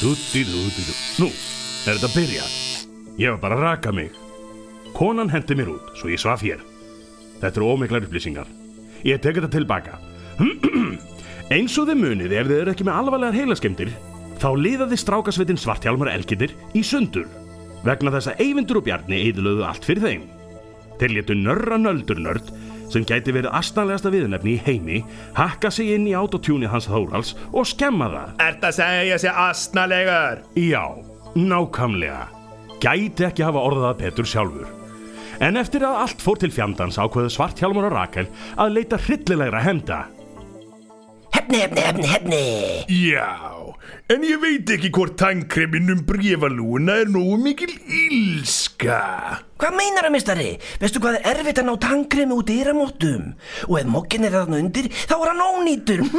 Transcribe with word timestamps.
Dútti, 0.00 0.46
dútti, 0.48 0.80
dútti. 0.80 1.20
Nú, 1.20 1.26
er 1.84 1.98
þetta 1.98 2.08
að 2.08 2.14
byrja? 2.16 2.44
Ég 3.20 3.34
var 3.34 3.40
bara 3.42 3.56
að 3.58 3.64
raka 3.66 3.90
mig. 3.92 4.14
Konan 4.96 5.28
hendi 5.28 5.52
mér 5.58 5.74
út, 5.74 5.90
svo 6.00 6.08
ég 6.08 6.22
svaf 6.22 6.40
hér. 6.40 6.62
Þetta 7.42 7.60
eru 7.60 7.66
ómiklar 7.74 8.06
upplýsingar. 8.06 8.48
Ég 9.04 9.20
tek 9.20 9.36
þetta 9.36 9.50
tilbaka. 9.52 9.98
Eins 11.54 11.76
og 11.76 11.90
þið 11.90 12.00
munið 12.00 12.32
ef 12.32 12.48
þið 12.48 12.62
eru 12.62 12.72
ekki 12.72 12.86
með 12.88 12.96
alvarlegar 12.96 13.38
heilaskemdir, 13.42 13.92
þá 14.40 14.48
liðaði 14.56 15.00
strákasveitin 15.02 15.60
Svartjálmar 15.60 16.14
Elgitir 16.14 16.56
í 16.72 16.80
sundur. 16.80 17.28
Vegna 17.84 18.16
þess 18.16 18.32
að 18.32 18.40
Eyvindur 18.46 18.80
og 18.80 18.88
Bjarni 18.88 19.20
eidilöðu 19.20 19.68
allt 19.68 19.84
fyrir 19.84 20.06
þeim. 20.06 20.24
Þeir 20.96 21.16
létu 21.18 21.36
nörra 21.36 21.76
nöldurnörd 21.76 22.48
sem 22.90 23.06
gæti 23.06 23.34
verið 23.34 23.54
astnalegasta 23.56 24.12
viðnefni 24.12 24.56
í 24.56 24.62
heimi, 24.66 24.98
hakka 25.38 25.70
sig 25.74 25.94
inn 25.94 26.08
í 26.10 26.16
autotúnið 26.18 26.72
hans 26.74 26.90
Þórals 26.90 27.32
og 27.52 27.68
skemma 27.70 28.10
það. 28.12 28.34
Ert 28.48 28.66
að 28.66 28.76
segja 28.80 29.20
sér 29.22 29.40
astnalegur? 29.46 30.44
Já, 30.58 30.84
nákvæmlega. 31.38 32.26
Gæti 32.80 33.26
ekki 33.28 33.44
hafa 33.46 33.64
orðað 33.70 33.98
Petur 34.00 34.28
sjálfur. 34.28 34.68
En 35.40 35.56
eftir 35.56 35.84
að 35.88 36.02
allt 36.02 36.20
fór 36.20 36.40
til 36.40 36.52
fjandans 36.52 36.98
ákveðu 37.00 37.30
Svarthjálmur 37.32 37.88
og 37.88 37.94
Rakel 37.94 38.26
að 38.60 38.74
leita 38.76 38.98
hryllilegra 39.00 39.62
henda. 39.64 40.02
Hefni, 41.32 41.62
hefni, 41.62 41.84
hefni, 41.86 42.10
hefni. 42.10 42.42
Já, 42.90 43.59
en 44.10 44.24
ég 44.26 44.40
veit 44.42 44.70
ekki 44.74 44.90
hvort 44.94 45.16
tankreminn 45.20 45.92
um 45.94 46.02
brefalúna 46.08 46.96
er 47.02 47.10
nógu 47.12 47.36
mikil 47.42 47.72
ílska. 47.86 49.00
Hvað 49.60 49.76
meinar 49.78 50.08
það, 50.08 50.14
mistari? 50.16 50.50
Veistu 50.82 51.02
hvað 51.02 51.20
er 51.20 51.40
erfitt 51.40 51.62
að 51.62 51.68
ná 51.68 51.74
tangremi 51.84 52.36
út 52.36 52.52
í 52.52 52.58
ramóttum? 52.66 53.32
Og 53.68 53.78
ef 53.80 53.90
mokkin 53.90 54.26
er 54.28 54.36
þarna 54.38 54.60
undir, 54.64 54.90
þá 54.90 55.16
er 55.18 55.32
hann 55.32 55.46
ónýtur. 55.46 56.04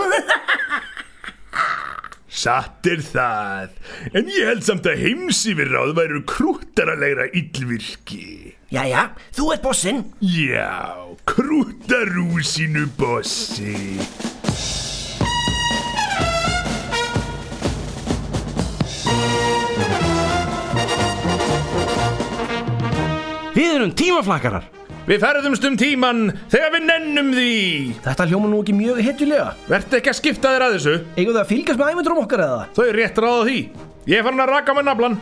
Satt 2.32 2.88
er 2.88 3.02
það, 3.04 3.74
en 4.16 4.30
ég 4.32 4.48
held 4.48 4.64
samt 4.64 4.88
að 4.88 5.02
heimsífirráð 5.04 5.92
væru 5.98 6.22
krúttaralegra 6.32 7.28
illvirki. 7.36 8.56
Jæja, 8.72 9.10
þú 9.36 9.52
ert 9.52 9.66
bossinn. 9.66 10.06
Já, 10.24 11.12
krúttarúsinu 11.28 12.88
bossi. 12.96 14.00
Við 23.62 23.76
erum 23.76 23.92
tímaflakkarar. 23.94 24.64
Við 25.06 25.20
ferðumst 25.22 25.66
um 25.68 25.76
tíman 25.78 26.22
þegar 26.50 26.72
við 26.74 26.86
nennum 26.88 27.28
því. 27.36 27.50
Þetta 28.02 28.26
hljóma 28.32 28.48
nú 28.50 28.62
ekki 28.64 28.74
mjög 28.74 29.02
hetjulega. 29.06 29.52
Vertu 29.70 29.98
ekki 30.00 30.10
að 30.10 30.18
skipta 30.18 30.54
þér 30.56 30.66
að 30.66 30.74
þessu. 30.78 30.94
Eigum 31.14 31.36
það 31.36 31.42
að 31.44 31.52
fylgjast 31.52 31.82
með 31.82 31.92
ævendurum 31.92 32.22
okkar 32.24 32.44
eða? 32.48 32.64
Þau 32.74 32.82
er 32.88 32.98
rétt 32.98 33.22
ráð 33.22 33.38
á 33.38 33.42
því. 33.46 33.60
Ég 34.10 34.26
farin 34.26 34.42
að 34.42 34.50
raka 34.50 34.76
með 34.78 34.88
naflan. 34.88 35.20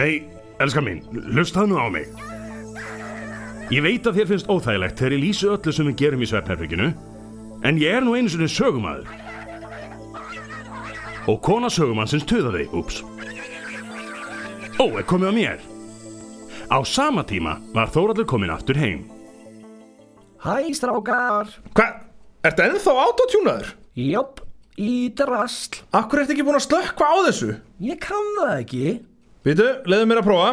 Nei, 0.00 0.10
elskar 0.64 0.86
mín, 0.88 1.04
hlustaðu 1.36 1.74
nú 1.74 1.80
á 1.80 1.88
mig. 1.92 2.08
Ég 3.68 3.84
veit 3.84 4.08
að 4.08 4.22
þér 4.22 4.32
finnst 4.32 4.48
óþægilegt 4.48 4.96
þegar 4.96 5.18
ég 5.18 5.24
lýsi 5.26 5.52
öllu 5.52 5.76
sem 5.76 5.92
við 5.92 6.00
gerum 6.06 6.24
í 6.24 6.32
svefnherbygginu, 6.32 6.90
en 7.68 7.84
ég 7.84 8.00
er 8.00 8.04
nú 8.04 8.16
einu 8.16 8.32
sinni 8.32 8.48
sögumæður. 8.48 9.25
Og 11.26 11.40
kona 11.42 11.66
sögumannsins 11.72 12.26
töðaði, 12.28 12.68
úps. 12.76 13.00
Ó, 14.78 14.86
er 14.94 15.06
komið 15.08 15.30
að 15.30 15.36
mér. 15.40 15.64
Á 16.70 16.78
sama 16.86 17.24
tíma 17.26 17.56
var 17.74 17.90
Þóraldur 17.94 18.26
komin 18.30 18.52
aftur 18.54 18.78
heim. 18.78 19.04
Hæ, 20.42 20.70
strákar. 20.78 21.50
Hvað? 21.74 21.98
Ertu 22.46 22.66
ennþá 22.66 22.94
autotjúnaður? 23.06 23.72
Jopp, 23.98 24.42
í 24.78 25.08
drasl. 25.18 25.80
Akkur 25.96 26.22
ertu 26.22 26.36
ekki 26.36 26.46
búin 26.46 26.60
að 26.60 26.66
slökkva 26.68 27.10
á 27.10 27.16
þessu? 27.26 27.50
Ég 27.82 27.98
kann 28.02 28.32
það 28.38 28.52
ekki. 28.60 28.96
Vitu, 29.46 29.68
leiðu 29.90 30.10
mér 30.10 30.22
að 30.22 30.28
prófa. 30.28 30.50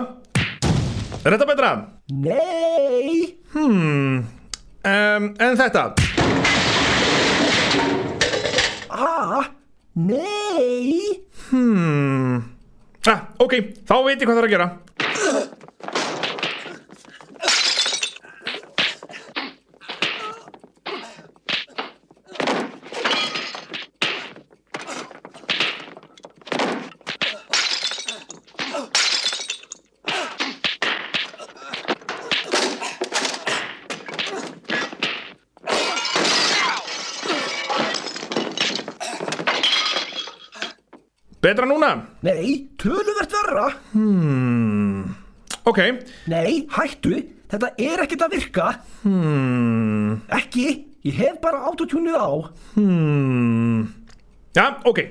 Er 1.24 1.36
þetta 1.36 1.50
betra? 1.53 1.74
Nei. 2.09 3.36
Um, 3.53 4.24
en 4.84 5.59
þetta? 5.59 5.92
Ah, 8.90 9.52
nei. 9.94 11.24
Ah, 13.04 13.20
ok, 13.44 13.54
þá 13.84 13.96
veit 14.06 14.22
ég 14.22 14.28
hvað 14.30 14.38
það 14.38 14.42
er 14.42 14.48
að 14.48 14.54
gera. 14.56 14.68
Betra 41.44 41.68
núna? 41.68 41.92
Nei, 42.24 42.70
töluvert 42.80 43.34
verra. 43.36 43.66
Ok, 45.68 45.80
Nei, 46.31 46.64
hættu. 46.72 47.18
Þetta 47.52 47.70
er 47.84 48.02
ekkert 48.06 48.24
að 48.26 48.36
virka. 48.38 48.68
Hmm. 49.04 50.22
Ekki. 50.32 50.68
Ég 51.03 51.18
hef 51.20 51.42
bara 51.44 51.59
autotúnið 51.68 52.16
á. 52.16 52.32
já, 54.56 54.66
ok. 54.88 55.02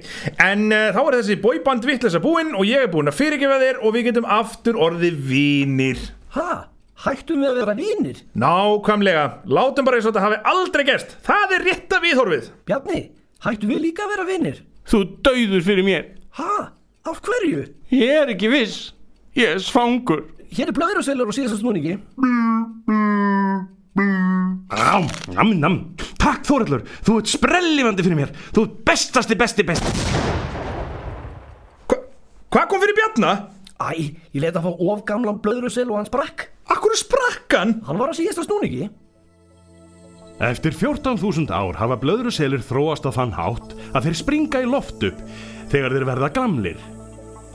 En 0.41 0.73
uh, 0.73 0.89
þá 0.97 1.01
er 1.03 1.17
þessi 1.19 1.37
bóiband 1.45 1.85
vittlesa 1.85 2.21
búinn 2.25 2.55
og 2.57 2.65
ég 2.65 2.87
er 2.87 2.91
búinn 2.93 3.13
að 3.13 3.19
fyrirgefa 3.19 3.61
þér 3.61 3.83
og 3.85 3.93
við 3.99 4.09
getum 4.09 4.29
aftur 4.39 4.81
orðið 4.81 5.21
vinir. 5.29 6.01
Ha? 6.39 6.63
Hættum 7.05 7.45
við 7.45 7.51
að 7.51 7.61
vera 7.61 7.77
vinir? 7.77 8.25
Nákvæmlega, 8.41 9.27
látum 9.53 9.85
bara 9.85 10.01
eins 10.01 10.09
og 10.09 10.15
þetta 10.15 10.25
hafi 10.31 10.41
aldrei 10.55 10.87
gerst. 10.89 11.17
Það 11.29 11.57
er 11.59 11.69
rétta 11.69 12.01
viðhorfið. 12.07 12.51
Bjarni, 12.71 13.05
hættum 13.45 13.77
við 13.77 13.85
líka 13.91 14.09
að 14.09 14.15
vera 14.17 14.29
vinir? 14.33 14.61
Þú 14.89 15.05
dauður 15.29 15.69
fyrir 15.69 15.87
mér. 15.93 16.11
Ha? 16.39 16.73
Af 17.05 17.19
hverju? 17.21 17.67
Ég 17.93 18.13
er 18.23 18.31
ekki 18.33 18.49
viss. 18.53 18.93
Ég 19.37 19.57
er 19.57 19.61
svangur. 19.61 20.25
Hér 20.53 20.71
er 20.71 20.77
blöður 20.77 21.01
og 21.03 21.35
síðast 21.37 21.61
snúningi. 21.61 21.99
Rám, 24.73 25.09
nam, 25.33 25.53
nam. 25.61 25.77
Takk 26.21 26.47
Þóraldur, 26.49 26.85
þú 27.05 27.19
ert 27.21 27.33
sprellifandi 27.33 28.05
fyrir 28.07 28.21
mér. 28.21 28.33
Þú 28.55 28.65
ert 28.67 28.79
bestasti, 28.89 29.37
besti, 29.37 29.67
besti. 29.69 29.93
Hva, 31.91 31.99
hvað 32.53 32.69
kom 32.71 32.85
fyrir 32.85 32.97
Bjarna? 33.01 33.35
Æ, 33.83 34.15
ég 34.33 34.41
leta 34.45 34.63
að 34.63 34.69
fá 34.69 34.85
of 34.93 35.05
gamlan 35.09 35.41
blöður 35.45 35.69
og 35.91 35.99
hann 35.99 36.09
sprakk. 36.09 36.49
Akkur 36.73 36.97
sprakk 36.97 37.57
hann? 37.59 37.81
Hann 37.89 38.01
var 38.01 38.13
á 38.13 38.17
síðasta 38.17 38.47
snúningi. 38.47 38.89
Eftir 40.43 40.75
14.000 40.75 41.53
ár 41.55 41.77
hafa 41.79 41.99
blöðruselir 42.03 42.65
þróast 42.67 43.05
á 43.07 43.11
þann 43.15 43.35
hátt 43.37 43.75
að 43.93 44.09
þeir 44.09 44.17
springa 44.19 44.63
í 44.65 44.71
loft 44.71 45.05
upp 45.07 45.21
þegar 45.73 45.97
þeir 45.97 46.11
verða 46.13 46.35
gamlir. 46.37 46.83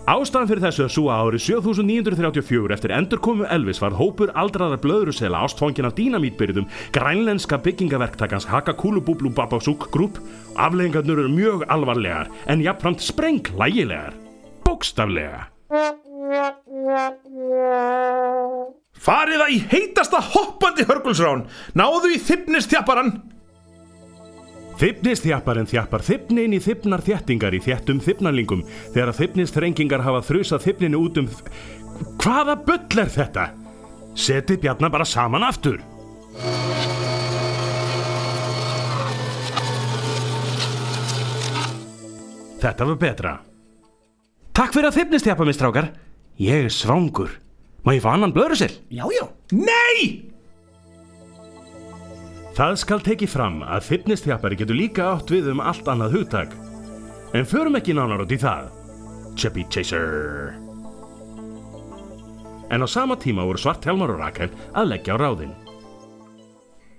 Ástæðan 0.08 0.48
fyrir 0.48 0.64
þessu 0.64 0.86
svo 0.88 1.10
að 1.12 1.26
árið 1.28 1.42
7934 1.44 2.76
eftir 2.78 2.94
endurkomu 2.96 3.44
Elvis 3.52 3.82
var 3.84 3.96
hópur 4.00 4.32
aldraðar 4.40 4.80
blöðrusela 4.80 5.42
ástfangin 5.44 5.90
af 5.90 5.98
dínamítbyrðum 5.98 6.70
grænlenska 6.96 7.60
byggingaverktakans 7.66 8.48
Hakakúlubúblú 8.48 9.34
Babasúk 9.36 9.90
grúp. 9.92 10.22
Afleggingarnur 10.56 11.26
eru 11.26 11.34
mjög 11.36 11.68
alvarlegar 11.68 12.32
en 12.48 12.64
jafnframt 12.64 13.04
sprenglægilegar. 13.04 14.16
Bókstaflega. 14.64 15.50
Farið 18.96 19.44
það 19.44 19.52
í 19.52 19.64
heitasta 19.76 20.24
hoppandi 20.32 20.88
hörgulsrán. 20.88 21.50
Náðu 21.76 22.16
í 22.16 22.24
þippnistjapparan. 22.24 23.18
Þyfnistjapparinn 24.78 25.66
þjappar 25.66 26.04
þyfni 26.06 26.44
inn 26.46 26.54
í 26.54 26.62
þyfnar 26.62 27.02
þjættingar 27.02 27.56
í 27.58 27.60
þjættum 27.66 27.98
þyfnarlingum 28.06 28.60
þegar 28.94 29.10
að 29.10 29.20
þyfnistrengingar 29.24 30.04
hafa 30.06 30.22
þrusað 30.28 30.68
þyfninu 30.68 31.00
út 31.02 31.18
um... 31.24 31.30
Hvaða 32.22 32.56
bull 32.68 33.02
er 33.02 33.10
þetta? 33.10 33.48
Setið 34.14 34.62
bjarnar 34.68 34.94
bara 34.94 35.08
saman 35.10 35.48
aftur. 35.48 35.82
Þetta 42.62 42.90
var 42.92 43.02
betra. 43.02 43.34
Takk 44.54 44.78
fyrir 44.78 44.92
að 44.92 45.02
þyfnistjappa 45.02 45.46
mig, 45.46 45.58
strákar. 45.58 45.92
Ég 46.38 46.70
er 46.70 46.74
svangur. 46.74 47.34
Má 47.82 47.96
ég 47.98 48.06
fá 48.06 48.12
annan 48.14 48.34
blöðrusil? 48.36 48.76
Já, 48.94 49.08
já. 49.10 49.26
Nei! 49.58 50.27
Það 52.58 52.78
skal 52.82 53.04
tekið 53.06 53.30
fram 53.30 53.58
að 53.62 53.84
fitness-þjapari 53.86 54.56
getur 54.58 54.78
líka 54.80 55.04
átt 55.12 55.30
við 55.30 55.52
um 55.52 55.60
allt 55.62 55.86
annað 55.92 56.16
hugtak. 56.16 56.54
En 57.38 57.46
förum 57.46 57.76
ekki 57.78 57.94
nánar 57.94 58.24
út 58.24 58.32
í 58.34 58.40
það. 58.42 58.72
Chubby 59.38 59.62
Chaser. 59.70 60.56
En 62.74 62.82
á 62.82 62.88
sama 62.90 63.14
tíma 63.22 63.46
voru 63.46 63.62
Svart 63.62 63.86
Helmar 63.86 64.10
og 64.10 64.24
Rakel 64.24 64.50
að 64.74 64.90
leggja 64.90 65.14
á 65.14 65.22
ráðin. 65.22 65.52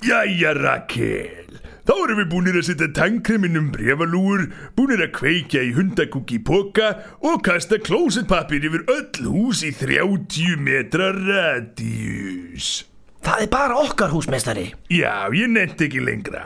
Jæja, 0.07 0.53
Rakel. 0.55 1.59
Þá 1.89 1.95
erum 1.97 2.21
við 2.21 2.31
búinir 2.31 2.59
að 2.61 2.67
setja 2.69 2.89
tankreminn 2.95 3.59
um 3.59 3.73
brefalúur, 3.75 4.45
búinir 4.79 5.03
að 5.09 5.17
kveikja 5.17 5.65
í 5.67 5.73
hundakúk 5.75 6.37
í 6.37 6.39
poka 6.39 6.93
og 7.19 7.43
kasta 7.49 7.81
klósetpapir 7.83 8.63
yfir 8.71 8.87
öll 8.95 9.27
hús 9.27 9.65
í 9.67 9.75
30 9.75 10.55
metra 10.63 11.11
radíus. 11.19 12.87
Það 13.29 13.43
er 13.45 13.49
bara 13.53 13.75
okkar 13.83 14.09
húsmeistari. 14.15 14.63
Já, 14.89 15.29
ég 15.37 15.51
nefndi 15.53 15.85
ekki 15.89 16.01
lengra. 16.01 16.45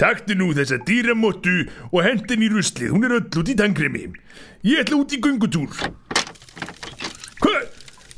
Taktu 0.00 0.34
nú 0.34 0.48
þessa 0.56 0.80
dýramottu 0.88 1.52
og 1.92 2.00
hendin 2.02 2.42
í 2.42 2.48
ruslið, 2.50 2.90
hún 2.96 3.06
er 3.06 3.14
öll 3.20 3.38
út 3.42 3.52
í 3.52 3.54
tankremi. 3.60 4.08
Ég 4.66 4.82
ætla 4.82 4.98
út 5.04 5.14
í 5.14 5.20
göngutúr. 5.22 5.70
Hvað? 7.44 7.68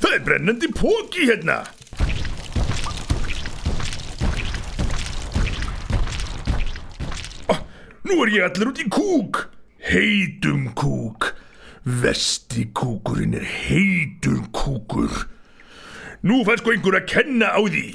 Það 0.01 0.15
er 0.17 0.25
brennandi 0.25 0.71
póki 0.79 1.29
hérna. 1.29 1.59
Ah, 7.49 7.61
Nú 8.05 8.23
er 8.25 8.33
ég 8.35 8.45
allir 8.49 8.71
út 8.73 8.81
í 8.83 8.89
kúk. 8.93 9.45
Heitum 9.89 10.71
kúk. 10.77 11.33
Vesti 11.85 12.67
kúkurinn 12.77 13.37
er 13.39 13.47
heitur 13.47 14.43
kúkur. 14.53 15.27
Nú 16.27 16.41
fær 16.47 16.59
sko 16.63 16.73
einhver 16.75 16.99
að 17.01 17.09
kenna 17.13 17.51
á 17.55 17.61
því. 17.63 17.87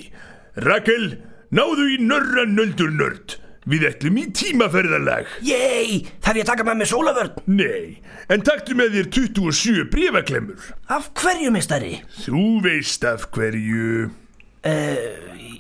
Rakel, 0.63 1.07
náðu 1.51 1.87
í 1.95 1.97
nörra 2.03 2.45
nöldur 2.47 2.93
nörd. 2.93 3.39
Við 3.63 3.85
ætlum 3.87 4.17
í 4.19 4.25
tímaferðalag. 4.35 5.29
Yey, 5.47 6.01
þarf 6.23 6.39
ég 6.41 6.43
að 6.43 6.49
taka 6.51 6.65
með 6.67 6.79
mig 6.81 6.89
sólavörn? 6.91 7.37
Nei, 7.47 8.01
en 8.27 8.43
taktu 8.43 8.75
með 8.75 8.97
þér 8.97 9.07
27 9.15 9.85
brefaklemmur. 9.93 10.65
Af 10.91 11.07
hverju, 11.19 11.51
meistari? 11.55 11.93
Þú 12.25 12.43
veist 12.65 13.07
af 13.07 13.29
hverju. 13.31 14.09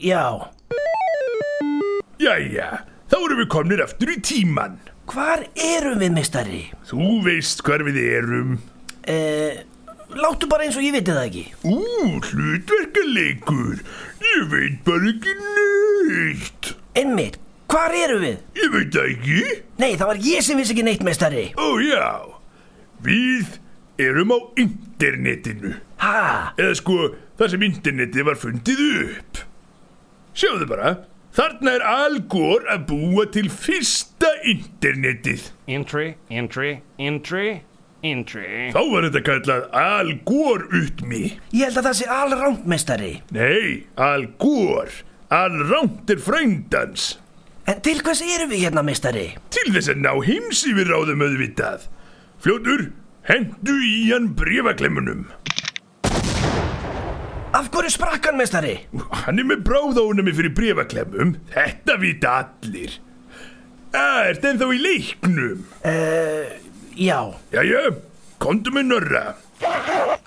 Já, 0.03 0.23
Jæja, 2.23 2.67
þá 3.11 3.15
erum 3.19 3.39
við 3.41 3.49
komnir 3.51 3.81
aftur 3.83 4.11
í 4.13 4.19
tíman. 4.23 4.77
hvar 5.11 5.43
erum 5.59 5.99
við, 5.99 6.11
meistari? 6.15 6.61
Þú 6.87 7.07
veist 7.25 7.63
hvar 7.67 7.83
við 7.87 7.97
erum. 8.03 8.53
Uh, 9.03 9.63
láttu 10.19 10.47
bara 10.51 10.65
eins 10.67 10.77
og 10.79 10.83
ég 10.85 10.93
viti 10.95 11.11
það 11.13 11.25
ekki. 11.29 11.43
Ú, 11.65 11.77
hlutverkaleikur. 12.29 13.81
Ég 14.23 14.45
veit 14.51 14.77
bara 14.87 15.09
ekki 15.13 15.33
neitt. 15.39 16.73
Einmitt, 16.99 17.39
hvar 17.71 17.95
erum 17.97 18.21
við? 18.25 18.37
Ég 18.59 18.73
veit 18.73 18.91
það 18.95 19.09
ekki. 19.13 19.41
Nei, 19.81 19.91
það 19.99 20.11
var 20.11 20.21
ég 20.27 20.45
sem 20.45 20.59
vissi 20.61 20.75
ekki 20.75 20.85
neitt, 20.87 21.03
meistari. 21.07 21.47
Ó 21.57 21.67
já, 21.81 22.05
við 23.05 23.57
erum 24.01 24.33
á 24.35 24.39
internetinu. 24.61 25.73
Ha, 26.03 26.53
Eða 26.59 26.75
sko, 26.81 26.99
þar 27.39 27.53
sem 27.53 27.65
internetið 27.69 28.25
var 28.27 28.39
fundið 28.41 28.85
upp. 29.07 29.43
Sjáðu 30.37 30.67
bara, 30.69 30.93
þarna 31.37 31.75
er 31.77 31.83
Al 31.87 32.17
Gore 32.29 32.67
að 32.73 32.87
búa 32.89 33.25
til 33.33 33.49
fyrsta 33.53 34.31
internetið. 34.49 35.49
Entry, 35.71 36.13
entry, 36.33 36.73
entry, 36.99 37.61
entry. 38.03 38.69
Þá 38.75 38.81
var 38.91 39.07
þetta 39.07 39.21
kallað 39.27 39.65
Al 39.79 40.13
Gore 40.27 40.67
utmi. 40.83 41.23
ég 41.55 41.65
held 41.69 41.79
að 41.81 41.87
það 41.89 41.97
sé 42.01 42.07
alránt, 42.19 42.65
meistari. 42.69 43.11
Nei, 43.35 43.85
Al 43.97 44.27
Gore. 44.41 44.91
Al 45.33 45.55
ránt 45.71 46.09
er 46.13 46.19
frændans. 46.21 47.13
En 47.65 47.79
til 47.81 48.01
hvers 48.03 48.19
erum 48.21 48.51
við 48.51 48.65
hérna, 48.67 48.83
meistari? 48.83 49.29
Til 49.55 49.69
þess 49.71 49.89
að 49.93 50.01
ná 50.03 50.11
heims 50.27 50.65
yfir 50.67 50.89
ráðum 50.91 51.23
auðvitað. 51.23 51.87
Fljótur, 52.43 52.89
hendu 53.29 53.77
í 53.87 54.09
hann 54.11 54.33
brefaklemmunum. 54.35 55.23
Af 57.53 57.67
hverju 57.71 57.91
sprakk 57.93 58.25
hann, 58.27 58.37
meistari? 58.41 58.75
Hann 59.23 59.39
er 59.39 59.45
með 59.47 59.61
bráðónami 59.67 60.33
fyrir 60.35 60.53
brefaklemmum. 60.57 61.35
Þetta 61.53 61.95
vita 62.01 62.31
allir. 62.41 62.95
Ah, 63.93 64.25
ert 64.31 64.43
ennþá 64.49 64.69
í 64.73 64.79
leiknum? 64.81 65.59
Já, 66.97 67.33
Jæja, 67.53 67.89
komdu 68.43 68.71
með 68.75 68.85
norra. 68.91 69.23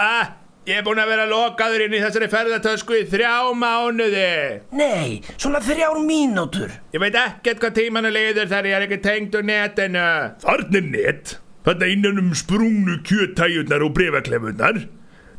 Ah, 0.00 0.32
ég 0.66 0.80
er 0.80 0.84
búinn 0.86 0.98
að 1.02 1.10
vera 1.12 1.26
lokaður 1.30 1.84
inn 1.86 1.94
í 1.94 2.00
þessari 2.02 2.28
ferðartösku 2.32 2.96
í 2.98 3.06
þrjá 3.10 3.32
mánuði. 3.54 4.60
nei, 4.72 5.22
svona 5.36 5.60
þrjár 5.62 6.00
mínútur. 6.06 6.72
Ég 6.94 7.00
veit 7.02 7.14
ekkert 7.20 7.60
hvað 7.62 7.76
tímanu 7.80 8.10
leiður 8.14 8.48
þar 8.50 8.66
ég 8.70 8.76
er 8.80 8.86
ekki 8.88 9.00
tengd 9.04 9.34
úr 9.38 9.46
netinu. 9.46 10.06
Þarna 10.42 10.80
er 10.80 10.88
net. 10.90 11.36
Þarna 11.66 11.86
innan 11.92 12.18
um 12.22 12.34
sprungnu 12.34 13.00
kjötæjurnar 13.06 13.82
og 13.86 13.94
brefaklemmunar. 13.96 14.86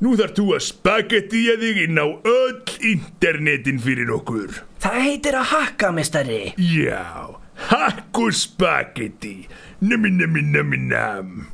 Nú 0.03 0.12
þarf 0.19 0.35
þú 0.38 0.44
að 0.53 0.62
spagettíja 0.68 1.56
þig 1.57 1.77
inn 1.88 1.97
á 1.97 2.06
öll 2.06 2.59
internetin 2.85 3.80
fyrir 3.81 4.12
okkur. 4.13 4.59
Það 4.83 4.97
heitir 5.07 5.38
að 5.39 5.47
hakka, 5.56 5.89
meistari. 5.95 6.41
Já, 6.62 7.33
hakku 7.71 8.27
spagetti. 8.30 9.47
Nami, 9.81 10.09
nami, 10.09 10.41
nami, 10.41 10.77
nam. 10.77 11.45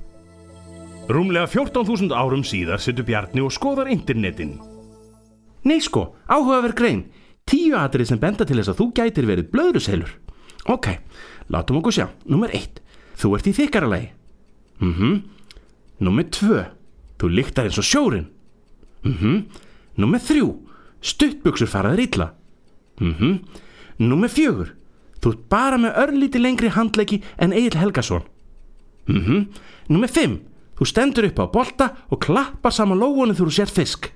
Rúmlega 1.11 1.47
14.000 1.51 2.13
árum 2.15 2.43
síðar 2.47 2.79
setur 2.79 3.03
Bjarni 3.07 3.43
og 3.43 3.51
skoðar 3.51 3.89
internetin. 3.91 4.55
Nei 5.67 5.79
sko, 5.83 6.13
áhugaverð 6.31 6.77
grein. 6.79 7.01
Tíu 7.47 7.75
atrið 7.75 8.13
sem 8.13 8.21
benda 8.21 8.47
til 8.47 8.55
þess 8.59 8.71
að 8.71 8.79
þú 8.79 8.87
gætir 8.95 9.27
verið 9.27 9.49
blöðruselur. 9.51 10.13
Ok, 10.71 10.87
látum 11.51 11.81
okkur 11.81 11.95
sjá. 11.95 12.05
Númer 12.31 12.53
eitt, 12.55 12.79
þú 13.19 13.33
ert 13.35 13.49
í 13.51 13.55
þykkaralagi. 13.57 14.09
Mhm. 14.79 15.17
Númer 16.03 16.29
tvö, 16.31 16.63
þú 17.19 17.27
lyktar 17.35 17.67
eins 17.67 17.79
og 17.79 17.87
sjórin. 17.87 18.27
Mhm. 19.03 19.43
Númer 19.99 20.23
þrjú, 20.23 20.47
stuttbuksur 21.01 21.67
faraðir 21.67 22.07
illa. 22.07 22.31
Mhm. 22.99 23.43
Númer 23.99 24.31
fjögur, 24.31 24.71
þú 25.23 25.31
ert 25.31 25.43
bara 25.49 25.77
með 25.79 25.95
örlíti 26.03 26.41
lengri 26.41 26.69
handleiki 26.75 27.21
en 27.39 27.53
Egil 27.55 27.79
Helgason. 27.79 28.23
Mhm. 29.07 29.47
Númer 29.89 30.11
fimm, 30.11 30.39
þú 30.75 30.85
stendur 30.87 31.25
upp 31.29 31.39
á 31.39 31.45
bolta 31.51 31.87
og 32.11 32.19
klappar 32.19 32.71
saman 32.75 32.99
lógunum 32.99 33.35
þú 33.35 33.47
sér 33.51 33.71
fisk. 33.71 34.11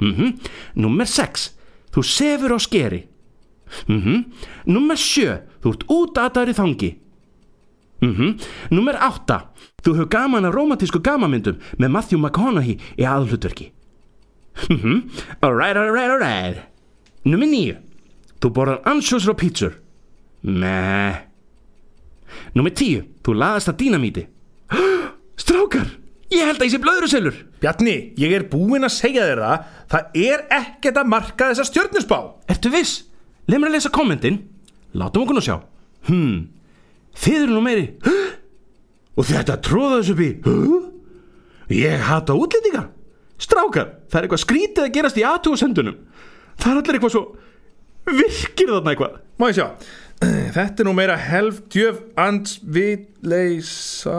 Mhm. 0.00 0.38
Númer 0.76 1.06
6. 1.06 1.50
Þú 1.92 2.02
sefur 2.04 2.52
á 2.52 2.58
skeri. 2.60 3.06
Mhm. 3.88 4.24
Númer 4.66 4.96
7. 4.96 5.40
Þú 5.62 5.72
ert 5.72 5.86
útataður 5.88 6.48
í 6.48 6.54
þangi. 6.54 6.90
Mhm. 8.02 8.40
Númer 8.70 8.96
8. 9.00 9.48
Þú 9.82 9.94
hefur 9.94 10.08
gaman 10.10 10.44
af 10.44 10.54
romantísku 10.54 11.00
gamamyndum 11.00 11.58
með 11.78 11.90
Matthew 11.90 12.18
McConaughey 12.18 12.78
í 12.98 13.04
aðhlutverki. 13.04 13.70
Mhm. 14.68 15.10
Alright, 15.42 15.76
alright, 15.76 16.10
alright. 16.10 16.56
Númer 17.24 17.46
9. 17.48 17.76
Þú 18.40 18.50
borðar 18.50 18.82
ansjósur 18.84 19.30
og 19.30 19.36
pítsur. 19.38 19.74
Meh. 20.42 21.22
Númer 22.56 22.72
10. 22.74 23.04
Þú 23.22 23.34
laðast 23.38 23.70
að 23.70 23.78
dínamíti. 23.84 24.24
Strákar, 25.42 25.88
ég 26.32 26.46
held 26.48 26.58
að 26.60 26.66
ég 26.68 26.72
sé 26.74 26.80
blöðruselur. 26.82 27.36
Bjarni, 27.62 27.94
ég 28.18 28.34
er 28.34 28.46
búinn 28.50 28.82
að 28.86 28.94
segja 28.96 29.26
þér 29.28 29.40
það 29.44 29.66
Það 29.92 30.16
er 30.24 30.40
ekkert 30.56 30.96
að 30.98 31.10
marka 31.12 31.50
þessa 31.52 31.66
stjörnusbá 31.68 32.16
Ertu 32.50 32.72
viss? 32.72 32.94
Leif 33.46 33.60
mér 33.62 33.70
að 33.70 33.76
lesa 33.76 33.92
kommentin 33.94 34.40
Látum 34.98 35.22
okkur 35.22 35.38
nú 35.38 35.42
sjá 35.44 35.60
Hmm, 36.08 36.48
þið 37.14 37.36
eru 37.44 37.52
nú 37.54 37.62
meiri 37.62 37.84
"Huh? 38.02 38.32
Og 39.20 39.28
þetta 39.28 39.60
tróða 39.62 40.00
þessu 40.00 40.16
upp 40.16 40.22
í 40.24 40.30
huh? 40.48 40.88
Ég 41.76 42.02
hata 42.08 42.34
útlendinga 42.34 42.88
Strákar, 43.42 43.92
það 44.10 44.18
er 44.18 44.26
eitthvað 44.26 44.42
skrítið 44.42 44.82
að 44.88 44.92
gerast 44.96 45.20
í 45.22 45.26
aðtúasendunum 45.28 46.00
Það 46.58 46.72
er 46.72 46.80
allir 46.82 46.98
eitthvað 46.98 47.14
svo 47.14 47.24
Virkir 48.10 48.72
þarna 48.74 48.96
eitthvað 48.96 49.20
Má 49.38 49.46
ég 49.52 49.60
sjá 49.60 49.66
Þetta 50.22 50.84
er 50.84 50.86
nú 50.86 50.92
meira 50.94 51.16
helftjöf 51.18 51.96
ansvitleisa 52.20 54.12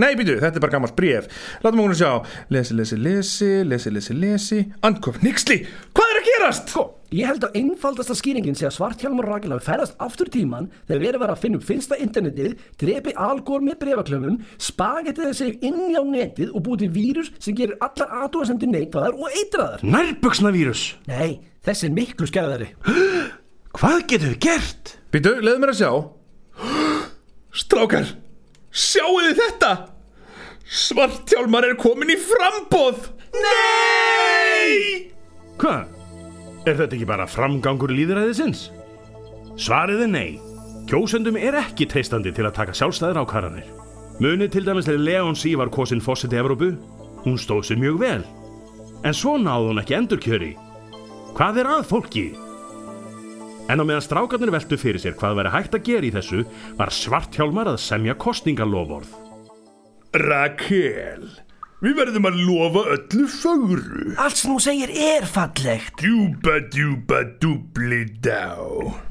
Nei, 0.00 0.14
býtu, 0.16 0.38
þetta 0.40 0.56
er 0.56 0.62
bara 0.64 0.72
gammalt 0.72 0.94
bréf 0.96 1.26
Látum 1.64 1.82
okkur 1.82 1.92
að 1.92 2.00
sjá 2.00 2.12
Lesi, 2.54 2.76
lesi, 2.78 2.96
lesi, 2.96 3.50
lesi, 3.68 3.90
lesi, 3.92 4.16
lesi 4.16 4.60
Andkof, 4.86 5.18
nixli, 5.24 5.58
hvað 5.92 6.12
er 6.14 6.20
að 6.20 6.28
gerast? 6.30 6.72
Sko, 6.72 6.84
ég 7.12 7.28
held 7.28 7.44
að 7.44 7.58
einfaldasta 7.60 8.16
skýringin 8.16 8.56
sé 8.56 8.64
að 8.70 8.76
Svarthjálmur 8.78 9.28
hafi 9.28 9.58
ferðast 9.66 10.00
aftur 10.00 10.28
tíman 10.32 10.70
þegar 10.86 11.04
verið 11.04 11.20
var 11.24 11.34
að 11.34 11.42
finna 11.44 11.60
upp 11.60 11.68
finnsta 11.68 12.00
internetið, 12.00 12.56
drepi 12.80 13.12
algór 13.20 13.60
með 13.66 13.76
brefaklöfum, 13.84 14.40
spagettiði 14.56 15.34
sig 15.36 15.68
inn 15.68 15.92
á 15.92 16.02
netið 16.06 16.56
og 16.56 16.64
búið 16.64 16.86
til 16.86 16.92
vírus 16.96 17.28
sem 17.42 17.58
gerir 17.58 17.76
allar 17.84 18.08
aðtúasendur 18.22 18.72
neikvæðar 18.72 19.20
og 19.20 19.28
eitraðar. 19.42 19.84
Nærbuksna 19.84 20.54
vírus 20.54 20.94
Nei, 21.10 21.42
þessi 21.66 21.90
er 21.90 21.96
miklu 22.00 22.30
skæðari. 22.30 22.72
Hvað 23.78 24.02
getur 24.10 24.34
við 24.34 24.40
gert? 24.44 24.96
Býtu, 25.12 25.32
leiðu 25.40 25.62
mér 25.62 25.72
að 25.72 25.80
sjá 25.80 25.92
Strákar, 27.52 28.12
sjáu 28.72 29.16
þið 29.20 29.40
þetta? 29.40 29.72
Svartjálmar 30.72 31.66
er 31.68 31.76
komin 31.80 32.12
í 32.12 32.16
frambóð 32.20 33.10
Nei! 33.32 35.08
Hvað? 35.60 35.88
Er 36.68 36.76
þetta 36.78 36.96
ekki 36.96 37.08
bara 37.08 37.26
framgangur 37.28 37.92
líðræðisins? 37.92 38.66
Svarið 39.60 40.04
er 40.06 40.10
nei. 40.12 40.30
Kjósendum 40.90 41.38
er 41.40 41.56
ekki 41.60 41.86
treystandi 41.88 42.32
til 42.34 42.44
að 42.48 42.56
taka 42.58 42.74
sjálfstæðir 42.76 43.20
ákvarðanir. 43.22 43.68
Munið 44.22 44.52
til 44.54 44.64
dæmis 44.66 44.86
þegar 44.88 45.04
Leon 45.06 45.38
C. 45.38 45.54
var 45.58 45.72
kosin 45.72 46.02
fósiti 46.04 46.38
Evrópu. 46.38 46.74
Hún 47.24 47.40
stóð 47.40 47.64
sér 47.70 47.80
mjög 47.80 47.98
vel. 48.02 48.22
En 49.02 49.16
svo 49.16 49.38
náði 49.40 49.70
hún 49.70 49.82
ekki 49.82 49.96
endurkjöri. 49.98 50.52
Hvað 51.36 51.62
er 51.62 51.70
að 51.72 51.88
fólki? 51.88 52.26
En 53.72 53.80
á 53.80 53.84
meðan 53.88 54.04
strákarnir 54.04 54.52
veltu 54.52 54.76
fyrir 54.76 55.00
sér 55.00 55.14
hvað 55.16 55.38
væri 55.38 55.50
hægt 55.54 55.76
að 55.78 55.86
gera 55.86 56.04
í 56.04 56.12
þessu 56.12 56.42
var 56.76 56.90
Svarthjálmar 56.92 57.70
að 57.70 57.78
semja 57.80 58.14
kostingalofórð. 58.20 59.14
Rakel, 60.20 61.24
við 61.82 61.96
verðum 61.98 62.28
að 62.28 62.38
lofa 62.46 62.82
öllu 62.94 63.24
fögru. 63.30 64.12
Allt 64.22 64.38
sem 64.38 64.52
þú 64.52 64.58
segir 64.62 64.92
er 64.92 65.26
fallegt. 65.26 65.96
Djúpa, 65.98 66.58
djúpa, 66.70 67.22
dúbli 67.42 68.04
dá. 68.22 68.54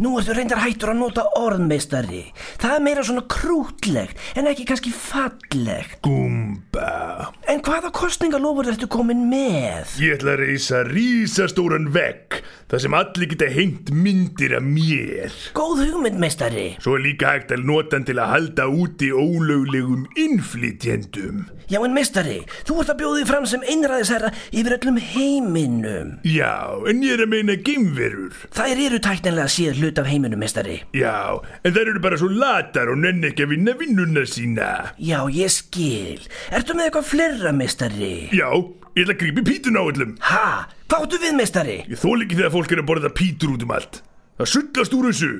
Nú 0.02 0.14
ertu 0.20 0.36
reyndar 0.38 0.62
hættur 0.64 0.94
að 0.94 1.02
nota 1.02 1.26
orðmeistari. 1.40 2.24
Það 2.62 2.76
er 2.78 2.86
meira 2.86 3.06
svona 3.08 3.26
krútlegt 3.32 4.40
en 4.40 4.48
ekki 4.52 4.68
kannski 4.70 4.94
fallegt. 4.96 6.00
Gúmba. 6.06 7.32
En 7.52 7.62
hvaða 7.66 7.92
kostningalofur 7.96 8.72
ertu 8.72 8.88
komin 8.92 9.28
með? 9.32 9.92
Ég 10.02 10.18
ætla 10.20 10.38
að 10.38 10.46
reysa 10.46 10.84
rísastóran 10.88 11.92
vegg 11.92 12.40
þar 12.72 12.84
sem 12.86 12.96
allir 12.96 13.28
geta 13.34 13.50
hengt 13.52 13.92
myndir 13.92 14.56
af 14.56 14.64
mér. 14.64 15.34
Góð 15.58 15.84
hugmynd, 15.90 16.20
meistari. 16.22 16.70
Svo 16.80 16.96
er 16.96 17.04
líka 17.04 17.34
hægt 17.36 17.52
að 17.52 17.66
nota 17.68 17.98
hann 17.98 18.08
til 18.08 18.16
að 18.22 18.32
halda 18.32 18.70
úti 18.72 19.12
ólöglegum 19.12 20.06
innflytjendum. 20.16 21.50
Já, 21.72 21.80
en 21.84 21.94
meistari, 21.96 22.42
þú 22.68 22.78
ert 22.82 22.92
að 22.94 23.00
bjóða 23.02 23.20
þig 23.22 23.30
fram 23.32 23.48
sem 23.50 23.66
einræðisherra 23.74 24.32
yfir 24.52 24.76
öllum 24.78 25.00
heiminum. 25.12 26.12
Já, 26.28 26.54
en 26.90 27.02
ég 27.06 27.16
er 27.16 27.24
að 27.26 27.32
meina 27.34 27.56
geimverur. 27.70 28.36
Þær 28.56 28.84
eru 28.88 29.00
tæknilega 29.04 29.48
séð 29.52 29.82
hlut 29.82 30.02
af 30.02 30.10
heiminum, 30.12 30.42
meistari. 30.44 30.78
Já, 30.98 31.40
en 31.64 31.76
þær 31.76 31.94
eru 31.94 32.04
bara 32.04 32.20
svo 32.22 32.30
latar 32.32 32.92
og 32.94 33.02
nenn 33.02 33.26
ekki 33.32 33.46
að 33.48 33.56
vinna 33.56 33.76
vinnuna 33.80 34.26
sína. 34.30 34.70
Já, 35.02 35.20
ég 35.34 35.52
skil. 35.54 36.22
Ertu 36.52 36.78
með 36.78 36.90
eitthvað 36.90 37.10
fleira, 37.12 37.56
meistari? 37.56 38.14
Já, 38.36 38.50
ég 38.96 39.04
ætla 39.06 39.16
að 39.16 39.22
grípi 39.24 39.46
pítun 39.48 39.80
á 39.80 39.84
öllum. 39.84 40.16
Ha? 40.30 40.46
Hvað 40.92 41.06
áttu 41.08 41.22
við, 41.24 41.36
meistari? 41.40 41.78
Ég 41.88 42.00
þól 42.02 42.20
ekki 42.26 42.40
þegar 42.40 42.56
fólk 42.58 42.76
er 42.76 42.84
að 42.84 42.90
borða 42.90 43.14
pítur 43.16 43.54
út 43.56 43.66
um 43.66 43.76
allt. 43.78 44.02
Það 44.42 44.54
sullast 44.56 44.98
úr 44.98 45.08
þessu. 45.12 45.32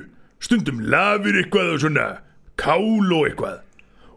Stundum 0.42 0.80
lafir 0.90 1.36
eitthvað 1.38 1.74
og 1.76 1.82
svona 1.84 2.06
kál 2.58 3.12
og 3.12 3.28
eitthvað. 3.28 3.60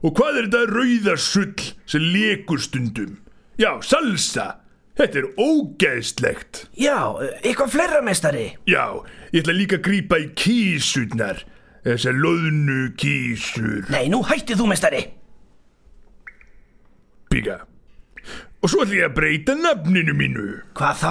Og 0.04 0.14
hvað 0.18 0.40
er 0.42 0.48
þetta 0.50 0.64
rauða 0.72 1.16
sull 1.22 1.66
sem 1.90 2.04
lekur 2.14 2.62
stundum? 2.62 3.18
Já, 3.62 3.72
salsa. 3.86 4.56
Þetta 4.96 5.20
er 5.20 5.28
ógeðslegt. 5.44 6.62
Já, 6.80 6.96
eitthvað 7.44 7.74
fleira, 7.74 8.00
meistari. 8.04 8.46
Já, 8.70 8.96
ég 9.34 9.44
ætla 9.44 9.56
líka 9.58 9.80
að 9.80 9.86
grípa 9.90 10.20
í 10.24 10.30
kísurnar. 10.40 11.44
Þessar 11.86 12.16
loðnu 12.18 12.80
kísur. 12.98 13.84
Nei, 13.94 14.08
nú 14.10 14.24
hættið 14.26 14.62
þú, 14.64 14.70
meistari. 14.72 15.04
Píka. 17.30 17.60
Og 18.66 18.70
svo 18.72 18.82
ætla 18.82 18.96
ég 18.98 19.04
að 19.06 19.12
breyta 19.14 19.54
nafninu 19.54 20.14
mínu. 20.18 20.44
Hvað 20.74 20.96
þá? 20.98 21.10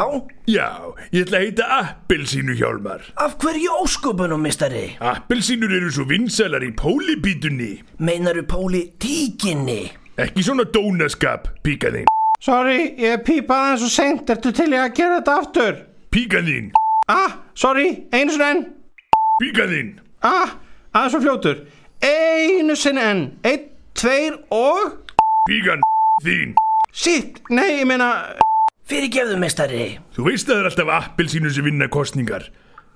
Já, 0.51 0.71
ég 1.15 1.23
ætla 1.23 1.39
að 1.39 1.45
heita 1.45 1.67
Appelsínu 1.77 2.57
Hjálmar. 2.59 3.05
Af 3.15 3.37
hverju 3.39 3.77
ósköpunum, 3.85 4.43
meistari? 4.43 4.97
Appelsínur 4.99 5.71
eru 5.77 5.93
svo 5.95 6.03
vinsælar 6.11 6.67
í 6.67 6.73
pólibítunni. 6.75 7.77
Meinaru 8.03 8.43
Póli 8.51 8.81
tíkinni? 8.99 9.85
Ekki 10.19 10.43
svona 10.43 10.67
dónaskap, 10.67 11.47
píka 11.63 11.93
þín. 11.95 12.11
Sorry, 12.43 12.91
ég 12.99 13.23
pípaði 13.23 13.71
eins 13.77 13.87
og 13.87 13.95
seint, 14.01 14.35
ertu 14.35 14.51
til 14.51 14.75
ég 14.75 14.89
að 14.89 14.99
gera 14.99 15.21
þetta 15.21 15.39
aftur? 15.45 15.81
Píka 16.11 16.43
þín. 16.43 16.73
Ah, 17.07 17.39
sorry, 17.55 18.09
einu 18.11 18.35
sinni 18.35 18.51
enn. 18.51 18.67
Píka 19.39 19.71
þín. 19.71 19.95
Ah, 20.27 20.59
aðeins 20.91 21.21
og 21.21 21.23
fljótur. 21.29 21.63
Einu 22.03 22.75
sinni 22.75 23.07
enn. 23.15 23.25
Einn, 23.47 23.71
tveir 23.95 24.43
og... 24.51 25.15
Píkan 25.47 25.87
þín. 26.27 26.59
Sitt, 26.95 27.41
nei, 27.51 27.81
ég 27.81 27.89
meina... 27.91 28.09
Fyrirgefðu, 28.87 29.35
meistari. 29.41 29.87
Þú 30.15 30.29
veist 30.29 30.47
að 30.47 30.53
það 30.53 30.61
er 30.61 30.67
alltaf 30.69 30.91
appelsínu 30.95 31.51
sem 31.51 31.67
vinna 31.67 31.89
kostningar. 31.91 32.45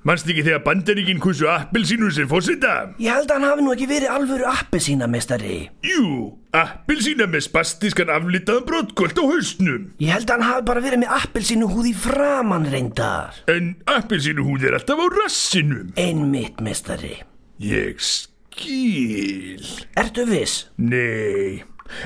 Manst 0.06 0.28
ekki 0.30 0.44
þegar 0.46 0.60
bandaríkinn 0.62 1.18
kursu 1.18 1.48
appelsínu 1.50 2.12
sem 2.14 2.28
fósita? 2.30 2.74
Ég 3.02 3.10
held 3.10 3.32
að 3.32 3.40
hann 3.40 3.46
hafi 3.48 3.64
nú 3.66 3.72
ekki 3.74 3.88
verið 3.90 4.12
alvöru 4.14 4.46
appi 4.46 4.78
sína, 4.84 5.08
meistari. 5.10 5.56
Jú, 5.82 6.28
appelsína 6.54 7.26
með 7.32 7.42
spastískan 7.48 8.12
aflitaðan 8.14 8.68
brottkolt 8.68 9.18
á 9.18 9.24
hausnum. 9.26 9.88
Ég 9.98 10.14
held 10.14 10.30
að 10.30 10.36
hann 10.36 10.46
hafi 10.52 10.66
bara 10.70 10.84
verið 10.84 11.02
með 11.02 11.16
appelsínu 11.18 11.70
húð 11.72 11.88
í 11.90 11.94
framann 12.04 12.68
reyndar. 12.70 13.40
En 13.50 13.72
appelsínuhúð 13.96 14.68
er 14.68 14.78
alltaf 14.78 15.02
á 15.02 15.06
rassinum. 15.18 15.90
Einmitt, 15.98 16.62
meistari. 16.62 17.16
Ég 17.58 17.98
skil. 17.98 19.66
Ertu 19.98 20.28
viss? 20.30 20.68
Nei, 20.78 21.64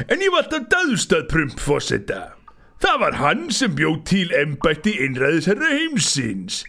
en 0.08 0.22
ég 0.22 0.32
var 0.32 0.46
alltaf 0.46 0.68
daðstað 0.72 1.26
prump 1.30 1.60
fósita. 1.60 2.22
Það 2.82 2.98
var 2.98 3.18
hann 3.20 3.50
sem 3.54 3.74
bjóð 3.78 3.98
til 4.10 4.32
embætti 4.34 4.96
innræðisherra 5.04 5.68
heimsins. 5.70 6.64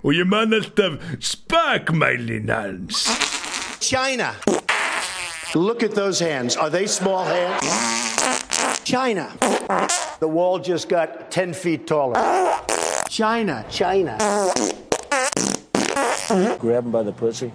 Og 0.00 0.14
ég 0.16 0.28
man 0.28 0.54
alltaf 0.56 0.96
spakmælin 1.20 2.48
hans. 2.48 3.08
China. 3.80 4.32
Look 5.54 5.82
at 5.82 5.94
those 5.94 6.20
hands. 6.20 6.56
Are 6.56 6.70
they 6.70 6.86
small 6.86 7.24
hands? 7.24 7.64
China. 8.84 9.28
The 10.20 10.28
wall 10.28 10.58
just 10.58 10.88
got 10.88 11.30
10 11.30 11.54
feet 11.54 11.86
taller. 11.86 12.16
China. 13.08 13.64
China. 13.70 14.16
Grab 16.58 16.84
him 16.84 16.92
by 16.92 17.02
the 17.02 17.12
pussy. 17.12 17.52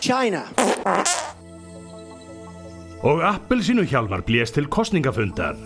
China. 0.00 0.48
Og 3.02 3.34
Appelsínu 3.34 3.82
Hjálmar 3.82 4.20
blés 4.20 4.52
til 4.52 4.66
kostningafundar. 4.68 5.56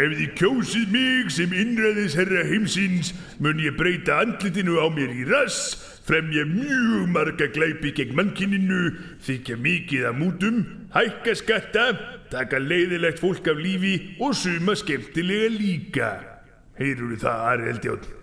Ef 0.00 0.12
þið 0.16 0.28
kjósið 0.36 0.92
mig 0.92 1.32
sem 1.32 1.56
innræðisherra 1.62 2.44
heimsins 2.48 3.14
mun 3.40 3.64
ég 3.64 3.76
breyta 3.80 4.20
andlitinu 4.20 4.76
á 4.80 4.92
mér 4.92 5.16
í 5.16 5.24
rass, 5.32 5.74
fremja 6.04 6.44
mjög 6.48 7.08
marga 7.16 7.48
glæpi 7.56 7.96
gegn 7.96 8.16
mannkininu, 8.20 8.94
þykja 9.24 9.60
mikið 9.64 10.08
af 10.12 10.16
mútum, 10.20 10.62
hækka 10.92 11.38
skatta, 11.40 11.90
taka 12.28 12.60
leiðilegt 12.60 13.20
fólk 13.24 13.48
af 13.48 13.60
lífi 13.60 13.98
og 14.20 14.36
suma 14.36 14.76
skemmtilega 14.76 15.52
líka. 15.56 16.14
Heyrur 16.80 17.16
það, 17.20 17.46
Ari 17.48 17.70
Eldjón? 17.74 18.19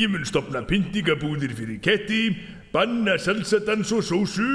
Ég 0.00 0.08
mun 0.08 0.24
stopna 0.24 0.62
pyntingabúðir 0.64 1.52
fyrir 1.58 1.80
ketti, 1.84 2.20
banna 2.72 3.18
salsadans 3.20 3.90
og 3.92 4.04
sósu, 4.06 4.48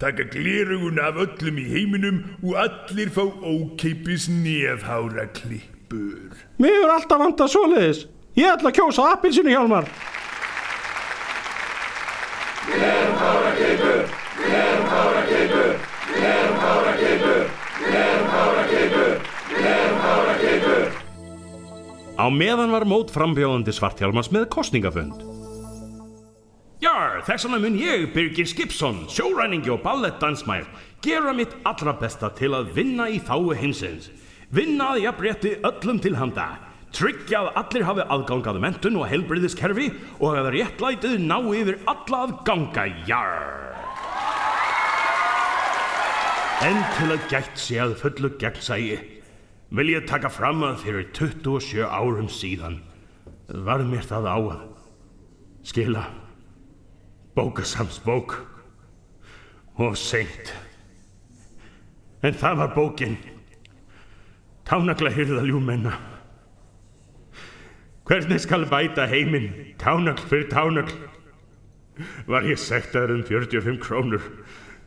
taka 0.00 0.26
glerugun 0.28 1.00
af 1.00 1.16
öllum 1.24 1.60
í 1.62 1.66
heiminum 1.70 2.22
og 2.42 2.58
allir 2.66 3.08
fá 3.14 3.24
ókeipis 3.24 4.28
nefhára 4.28 5.28
klippur. 5.36 6.36
Mér 6.60 6.76
hefur 6.76 6.96
alltaf 6.98 7.22
vantað 7.24 7.52
svoleiðis. 7.54 8.06
Ég 8.36 8.52
ætla 8.52 8.70
að 8.70 8.78
kjósa 8.80 9.08
appilsinu 9.14 9.56
hjálmar. 9.56 9.88
Á 22.20 22.28
meðan 22.28 22.68
var 22.68 22.84
mót 22.84 23.08
frambjóðandi 23.14 23.72
Svarthjálmars 23.72 24.28
með 24.34 24.50
kostningafund. 24.52 25.22
Já, 26.80 27.20
þess 27.24 27.46
vegna 27.46 27.60
mun 27.62 27.78
ég, 27.80 28.10
Birgir 28.12 28.48
Skipsson, 28.48 29.06
sjóræningi 29.08 29.70
og 29.72 29.80
ballettdansmær, 29.84 30.66
gera 31.00 31.32
mitt 31.36 31.54
allra 31.68 31.94
besta 31.96 32.28
til 32.36 32.50
að 32.56 32.74
vinna 32.76 33.06
í 33.08 33.22
þáu 33.24 33.54
heimsins. 33.56 34.10
Vinna 34.52 34.90
að 34.92 35.06
jafnrétti 35.06 35.54
öllum 35.64 36.00
til 36.04 36.12
handa. 36.18 36.48
Tryggja 36.92 37.40
að 37.40 37.56
allir 37.62 37.86
hafi 37.88 38.04
aðgangað 38.12 38.58
mentun 38.66 38.98
og 39.00 39.08
helbriðiskerfi 39.08 39.86
og 40.18 40.36
að 40.42 40.50
réttlætið 40.58 41.14
ná 41.24 41.38
yfir 41.38 41.78
alla 41.88 42.26
að 42.26 42.34
ganga, 42.48 42.84
jarr. 43.08 43.78
En 46.68 46.82
til 46.98 47.08
að 47.14 47.24
gætt 47.32 47.56
sé 47.56 47.80
að 47.80 47.96
fullu 48.02 48.32
gegnsægi 48.42 48.98
vil 49.70 49.92
ég 49.94 50.06
taka 50.10 50.30
fram 50.32 50.64
að 50.66 50.80
fyrir 50.84 51.10
27 51.16 51.84
árum 51.86 52.30
síðan 52.32 52.80
var 53.66 53.82
mér 53.86 54.06
það 54.06 54.30
á 54.30 54.38
að 54.38 54.62
skila 55.66 56.04
bókasamsbók 57.36 58.38
og 59.80 59.96
seint. 59.98 60.54
En 62.22 62.34
það 62.36 62.58
var 62.60 62.74
bókin 62.74 63.16
Tánagla 64.70 65.10
hyrða 65.10 65.42
ljúmenna. 65.42 65.96
Hvernig 68.06 68.38
skal 68.38 68.68
bæta 68.70 69.02
heiminn 69.10 69.48
tánagl 69.82 70.22
fyrir 70.30 70.46
tánagl? 70.46 70.92
Var 72.30 72.46
ég 72.46 72.58
sektaður 72.58 73.16
um 73.16 73.24
45 73.26 73.80
krónur 73.82 74.22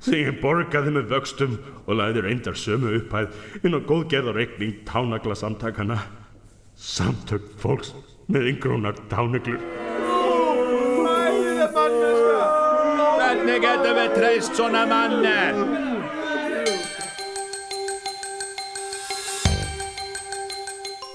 sem 0.04 0.20
ég 0.20 0.40
borgaði 0.42 0.92
með 0.98 1.10
vöxtum 1.14 1.56
og 1.86 1.96
lagði 2.00 2.26
reyndar 2.26 2.58
sömu 2.60 2.92
upphæð 3.00 3.64
inn 3.64 3.78
á 3.78 3.80
góðgerðarreikning 3.88 4.84
tánagla 4.88 5.38
samtakana. 5.40 6.02
Samtök 6.76 7.48
fólks 7.62 7.94
með 8.28 8.52
yngrónar 8.54 9.00
tánaglur. 9.12 9.62
Hvernig 13.24 13.64
getum 13.64 13.98
við 14.02 14.16
treyst 14.18 14.60
svona 14.60 14.86
manni? 14.90 15.93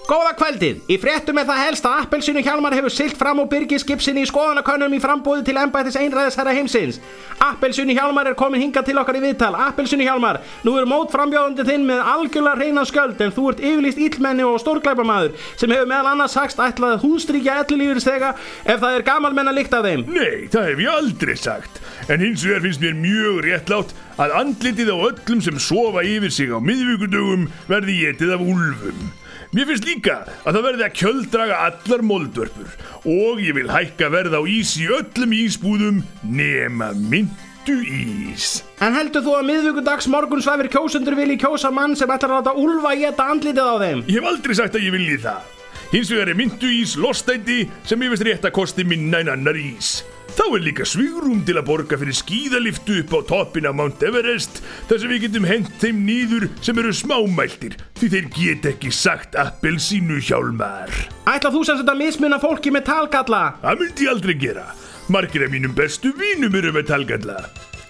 Góða 0.09 0.31
kvöldið! 0.39 0.79
Í 0.89 0.97
fréttum 0.97 1.37
er 1.37 1.45
það 1.45 1.59
helst 1.67 1.85
að 1.85 1.99
Appelsinu 2.01 2.41
Hjalmar 2.41 2.73
hefur 2.73 2.93
silt 2.95 3.19
fram 3.21 3.43
og 3.43 3.51
byrgið 3.53 3.83
skipsinni 3.83 4.23
í 4.25 4.29
skoðanakönnum 4.31 4.95
í 4.97 5.01
frambúði 5.05 5.43
til 5.45 5.59
embættis 5.61 5.99
einræðisherra 6.01 6.55
heimsins. 6.57 6.97
Appelsinu 7.45 7.93
Hjalmar 7.93 8.31
er 8.31 8.37
komin 8.41 8.63
hingað 8.63 8.87
til 8.89 8.95
okkar 9.03 9.19
í 9.19 9.21
viðtal. 9.27 9.51
Appelsinu 9.67 10.07
Hjalmar, 10.07 10.39
nú 10.65 10.79
er 10.81 10.89
mót 10.89 11.13
frambjóðandi 11.13 11.67
þinn 11.69 11.85
með 11.91 12.01
algjörlega 12.15 12.57
reyna 12.63 12.87
skjöld 12.89 13.21
en 13.21 13.37
þú 13.37 13.45
ert 13.51 13.61
yfirlýst 13.61 14.01
illmenni 14.07 14.49
og 14.49 14.57
stórglæpamaður 14.65 15.37
sem 15.61 15.77
hefur 15.77 15.93
meðal 15.93 16.15
annars 16.15 16.39
sagst 16.39 16.65
ætlað 16.71 16.97
að 16.97 17.05
húnstrykja 17.05 17.59
ellilífuristega 17.67 18.33
ef 18.65 18.81
það 18.81 18.97
er 18.97 19.07
gamalmenn 19.13 19.53
að 19.53 19.61
líkta 19.61 19.85
þeim. 19.85 20.09
Nei, 20.09 20.49
það 20.49 20.73
hef 20.73 20.85
ég 20.87 20.97
aldrei 21.03 21.37
sagt 21.37 21.85
En 22.09 22.25
hins 22.25 22.49
vegar 22.49 22.65
finnst 22.65 22.81
mér 22.81 22.97
mjög 22.97 23.45
réttlátt 23.45 23.97
að 24.17 24.37
andlitið 24.41 24.89
á 24.89 24.97
öllum 25.13 25.45
sem 25.45 25.61
sofa 25.61 26.01
yfir 26.01 26.33
sig 26.33 26.49
á 26.49 26.57
miðvíkudögum 26.65 27.51
verði 27.69 28.01
getið 28.07 28.39
af 28.39 28.45
úlfum 28.49 29.09
Mér 29.49 29.65
finnst 29.65 29.87
líka 29.89 30.15
að 30.45 30.59
það 30.59 30.65
verði 30.67 30.85
að 30.85 30.97
kjöldraga 31.01 31.59
allar 31.71 32.03
moldvörpur 32.05 32.73
og 33.09 33.39
ég 33.41 33.55
vil 33.57 33.71
hækka 33.73 34.11
verð 34.13 34.35
á 34.37 34.43
ís 34.45 34.75
í 34.77 34.85
öllum 34.93 35.33
ísbúðum 35.33 36.03
nema 36.29 36.91
myndu 36.93 37.79
ís 37.89 38.59
En 38.85 38.93
heldur 38.93 39.25
þú 39.25 39.39
að 39.39 39.49
miðvíkudags 39.49 40.11
morgun 40.13 40.45
svæfir 40.45 40.69
kjósundur 40.75 41.17
vilji 41.17 41.39
kjósa 41.41 41.73
mann 41.73 41.97
sem 41.97 42.13
ætlar 42.13 42.35
að 42.35 42.43
láta 42.43 42.55
úlfa 42.61 42.93
geta 43.01 43.31
andlitið 43.33 43.73
á 43.73 43.77
þeim? 43.87 44.05
Ég 44.05 44.21
hef 44.21 44.29
aldrei 44.35 44.59
sagt 44.61 44.77
að 44.77 44.85
ég 44.85 44.97
vilji 44.99 45.17
það. 45.25 45.57
Hins 45.95 46.13
vegar 46.13 46.35
er 46.35 46.37
myndu 46.37 46.69
ís 46.83 46.99
lostæti 47.01 47.63
sem 47.89 48.05
ég 48.05 48.13
veist 48.13 48.29
rétt 48.29 48.45
að 48.45 48.57
kosti 48.61 48.85
minna 48.85 49.25
en 49.25 49.33
annar 49.33 49.57
ís. 49.57 50.03
Þá 50.39 50.45
er 50.55 50.63
líka 50.63 50.85
svigrum 50.87 51.41
til 51.43 51.57
að 51.59 51.65
borga 51.67 51.97
fyrir 51.99 52.15
skíðaliftu 52.15 53.01
upp 53.03 53.11
á 53.11 53.21
toppin 53.27 53.67
af 53.67 53.75
Mount 53.75 54.05
Everest 54.07 54.61
þar 54.87 55.01
sem 55.03 55.11
við 55.11 55.25
getum 55.25 55.49
hent 55.49 55.73
þeim 55.83 55.99
nýður 56.07 56.47
sem 56.63 56.79
eru 56.79 56.93
smámæltir 56.95 57.75
því 57.99 58.11
þeir 58.13 58.29
get 58.37 58.69
ekki 58.71 58.93
sagt 58.95 59.35
appelsínu 59.35 60.21
hjálmar. 60.23 60.95
Ætlar 61.27 61.57
þú 61.57 61.65
sem 61.67 61.83
þetta 61.83 61.99
mismunna 61.99 62.39
fólki 62.39 62.71
með 62.71 62.87
talgalla? 62.93 63.43
Það 63.67 63.83
myndi 63.83 64.07
ég 64.07 64.15
aldrei 64.15 64.37
gera. 64.47 64.67
Margir 65.11 65.49
af 65.49 65.55
mínum 65.57 65.75
bestu 65.75 66.15
vínum 66.15 66.55
eru 66.63 66.71
með 66.77 66.93
talgalla. 66.95 67.41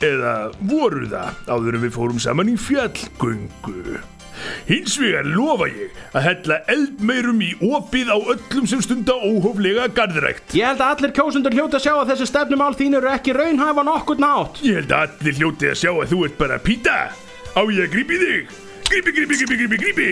Eða 0.00 0.37
voru 0.73 1.05
það 1.11 1.43
áður 1.52 1.76
en 1.76 1.85
við 1.85 1.99
fórum 2.00 2.23
saman 2.23 2.55
í 2.55 2.57
fjallgöngu. 2.57 4.00
Hins 4.69 4.97
vegar 5.00 5.26
lofa 5.28 5.69
ég 5.71 5.97
að 6.12 6.26
hella 6.28 6.59
eldmeirum 6.75 7.40
í 7.45 7.50
opið 7.64 8.12
á 8.12 8.19
öllum 8.19 8.69
sem 8.71 8.83
stunda 8.85 9.17
óhóflega 9.17 9.88
garðrækt. 9.97 10.55
Ég 10.57 10.69
held 10.69 10.85
að 10.85 10.95
allir 10.97 11.14
kjósundur 11.17 11.57
hljóta 11.57 11.81
að 11.81 11.87
sjá 11.87 11.95
að 11.97 12.12
þessi 12.12 12.28
stefnumál 12.31 12.75
þín 12.78 12.99
eru 13.00 13.11
ekki 13.12 13.37
raunhæfa 13.37 13.85
nokkur 13.88 14.23
nátt. 14.23 14.62
Ég 14.67 14.81
held 14.83 14.95
að 14.95 15.19
allir 15.19 15.40
hljóti 15.40 15.73
að 15.73 15.81
sjá 15.83 15.90
að 15.95 16.12
þú 16.12 16.23
ert 16.28 16.38
bara 16.40 16.61
píta. 16.62 16.99
Á 17.57 17.61
ég 17.64 17.83
að 17.87 17.93
grípi 17.97 18.23
þig? 18.23 18.57
Grípi, 18.88 19.12
grípi, 19.17 19.37
grípi, 19.43 19.59
grípi, 19.61 19.83
grípi. 19.83 20.11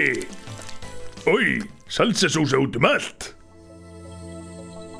Ói, 1.26 1.62
salsasósa 1.88 2.58
út 2.60 2.76
um 2.76 2.88
allt. 2.90 3.30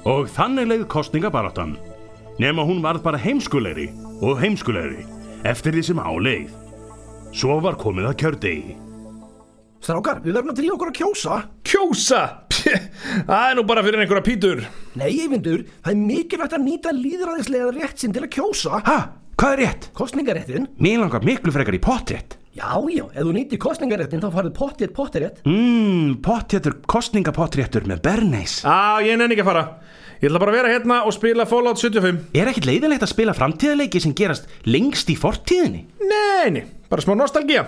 Og 0.07 0.31
þannig 0.31 0.71
leið 0.71 0.87
kostningabaráttan. 0.93 1.77
Nema 2.39 2.65
hún 2.69 2.83
varð 2.85 3.03
bara 3.05 3.19
heimskulegri 3.21 3.89
og 4.21 4.41
heimskulegri 4.41 5.05
eftir 5.49 5.77
því 5.77 5.85
sem 5.89 6.01
á 6.01 6.11
leið. 6.15 6.51
Svo 7.37 7.59
var 7.65 7.77
komið 7.81 8.11
að 8.11 8.19
kjördegi. 8.23 8.77
Strákar, 9.87 10.19
við 10.25 10.35
verðum 10.35 10.51
að 10.51 10.57
drífa 10.59 10.75
okkur 10.75 10.89
að 10.91 10.97
kjósa 10.99 11.35
Kjósa! 11.67 12.21
Það 13.29 13.45
er 13.45 13.53
nú 13.55 13.63
bara 13.69 13.85
fyrir 13.87 14.01
einhverja 14.03 14.25
pítur. 14.27 14.63
Nei, 14.99 15.13
Eyvindur, 15.13 15.61
það 15.85 15.93
er 15.93 16.01
mikilvægt 16.01 16.57
að 16.57 16.65
nýta 16.65 16.95
líðræðislega 16.97 17.69
rétt 17.77 18.03
sinn 18.03 18.17
til 18.17 18.25
að 18.25 18.33
kjósa 18.35 18.81
Ha? 18.89 18.97
Hvað 19.39 19.53
er 19.55 19.63
rétt? 19.63 19.87
Kostningaréttin 19.95 20.67
Mér 20.83 21.05
langar 21.05 21.23
miklu 21.29 21.55
frekar 21.55 21.77
í 21.79 21.81
pottrétt. 21.85 22.35
Já, 22.57 22.73
já, 22.91 23.05
ef 23.13 23.21
þú 23.21 23.35
nýttir 23.37 23.61
kostningaréttin 23.63 24.25
þá 24.25 24.29
farið 24.35 24.57
pottið 24.57 24.93
pottirétt 24.97 25.39
Mmm, 25.47 26.17
pottréttur, 26.25 26.81
kostningapottréttur 26.91 27.87
með 27.87 28.03
berneis. 28.09 28.63
Á, 28.67 28.99
ég 29.07 29.21
nenni 29.21 29.37
ekki 29.37 29.45
að 29.47 29.51
fara. 29.53 29.65
Ég 30.17 30.31
ætla 30.31 30.41
bara 30.41 30.53
að 30.55 30.57
vera 30.57 30.71
hérna 30.73 30.97
og 31.05 31.13
spila 31.13 31.45
Fallout 31.45 31.77
75. 31.77 32.23
Er 32.33 32.49
ekkit 32.49 32.65
leiðilegt 32.65 33.05
að 33.05 33.11
spila 33.11 33.35
framtíðarleiki 33.37 34.01
sem 34.01 34.15
gerast 34.17 34.49
lengst 34.65 35.11
í 35.13 35.17
fortíðinni? 35.21 35.83
Nei, 36.01 36.49
nei, 36.55 36.63
bara 36.89 37.05
smá 37.05 37.13
nostalgía. 37.19 37.67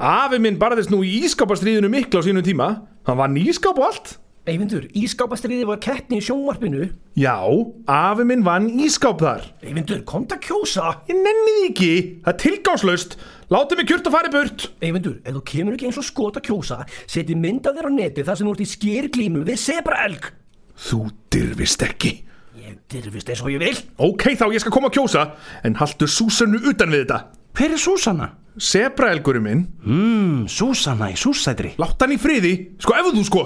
Afi 0.00 0.40
minn 0.40 0.56
barðist 0.60 0.92
nú 0.94 1.02
í 1.04 1.18
ískapastriðinu 1.26 1.92
miklu 1.92 2.22
á 2.22 2.24
sínum 2.24 2.46
tíma. 2.46 2.70
Hann 3.04 3.20
vann 3.20 3.36
ískap 3.36 3.76
og 3.76 3.90
allt. 3.90 4.16
Eyvindur, 4.48 4.86
ískápastriði 4.96 5.66
var 5.68 5.76
keppni 5.84 6.16
í 6.16 6.24
sjónvarpinu 6.24 6.86
Já, 7.20 7.36
afi 7.84 8.24
minn 8.24 8.40
vann 8.46 8.70
ískap 8.80 9.20
þar. 9.20 9.44
Eyvindur, 9.60 10.00
komd 10.08 10.32
að 10.32 10.40
kjósa 10.48 10.94
Ég 11.10 11.20
nenni 11.20 11.52
því 11.58 11.68
ekki. 11.68 11.92
Það 12.24 12.32
er 12.32 12.40
tilgangslaust. 12.46 13.16
Láttu 13.52 13.76
mig 13.76 13.90
kjört 13.92 14.08
að 14.08 14.16
fara 14.16 14.32
í 14.32 14.34
burt. 14.38 14.68
Eyvindur, 14.80 15.20
ef 15.20 15.36
þú 15.36 15.44
kemur 15.52 15.76
ekki 15.76 15.90
eins 15.90 16.00
og 16.00 16.08
skot 16.08 16.40
að 16.40 16.48
kjósa 16.48 16.80
Seti 17.04 17.36
mynd 17.36 17.68
af 17.68 17.76
þér 17.76 17.92
á 17.92 17.98
neti 18.00 18.24
þar 18.24 18.40
sem 18.40 18.48
þú 18.48 18.56
ert 18.56 18.64
í 18.64 18.70
skýrglímu 18.72 19.44
við 19.44 19.60
sebraelg 19.68 20.32
Þú 20.80 21.00
dyrfist 21.32 21.82
ekki. 21.84 22.12
Ég 22.60 22.78
dyrfist 22.90 23.28
eins 23.32 23.42
og 23.44 23.50
ég 23.52 23.60
vil 23.62 23.78
Ok, 24.00 24.24
þá 24.38 24.46
ég 24.54 24.60
skal 24.62 24.72
koma 24.72 24.88
að 24.90 24.96
kjósa, 24.98 25.24
en 25.64 25.76
haltu 25.80 26.08
Súsanu 26.08 26.60
utan 26.70 26.90
við 26.92 27.04
þetta. 27.04 27.18
Hver 27.56 27.74
er 27.76 27.82
Súsanna? 27.82 28.28
Sebraelgurinn 28.60 29.42
minn, 29.44 29.60
Mmm, 29.84 30.46
Súsanna 30.50 31.10
í 31.12 31.16
Súsætri. 31.18 31.74
látt 31.78 32.00
hann 32.02 32.12
í 32.12 32.18
friði. 32.18 32.52
Sko, 32.82 32.94
ef 32.98 33.10
þú 33.14 33.24
sko. 33.24 33.44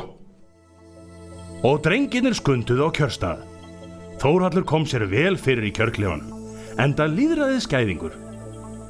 Og 1.65 1.81
drengirnir 1.85 2.35
skunduðu 2.37 2.89
á 2.89 2.91
kjörstað. 2.93 3.45
Þórhallur 4.21 4.65
kom 4.69 4.85
sér 4.89 5.07
vel 5.11 5.37
fyrir 5.41 5.65
í 5.69 5.73
kjörklefanum. 5.75 6.31
Enda 6.79 7.07
líðræðið 7.09 7.63
skæðingur. 7.67 8.13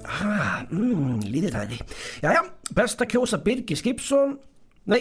ah, 0.04 0.64
mm, 0.70 1.20
Líðir 1.33 1.52
það 1.54 1.64
ekki 1.64 1.78
Jæja, 2.22 2.42
best 2.76 3.00
að 3.00 3.09
kjósa 3.14 3.38
Birgir 3.42 3.76
Skipsson 3.80 4.35
Nei, 4.87 5.00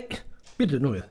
byrju 0.58 0.80
nú 0.80 0.94
við 0.96 1.04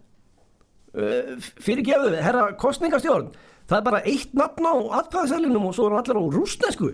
uh, 0.97 1.49
Fyrirgefðu, 1.63 2.17
herra 2.23 2.51
kostningastjórn 2.61 3.33
Það 3.71 3.79
er 3.79 3.87
bara 3.87 4.03
eitt 4.09 4.33
nafn 4.37 4.67
á 4.69 4.75
atkvæðaselinum 5.01 5.69
og 5.71 5.75
svo 5.77 5.87
er 5.89 5.97
hann 5.97 6.03
allir 6.05 6.21
á 6.21 6.25
rústnesku 6.37 6.93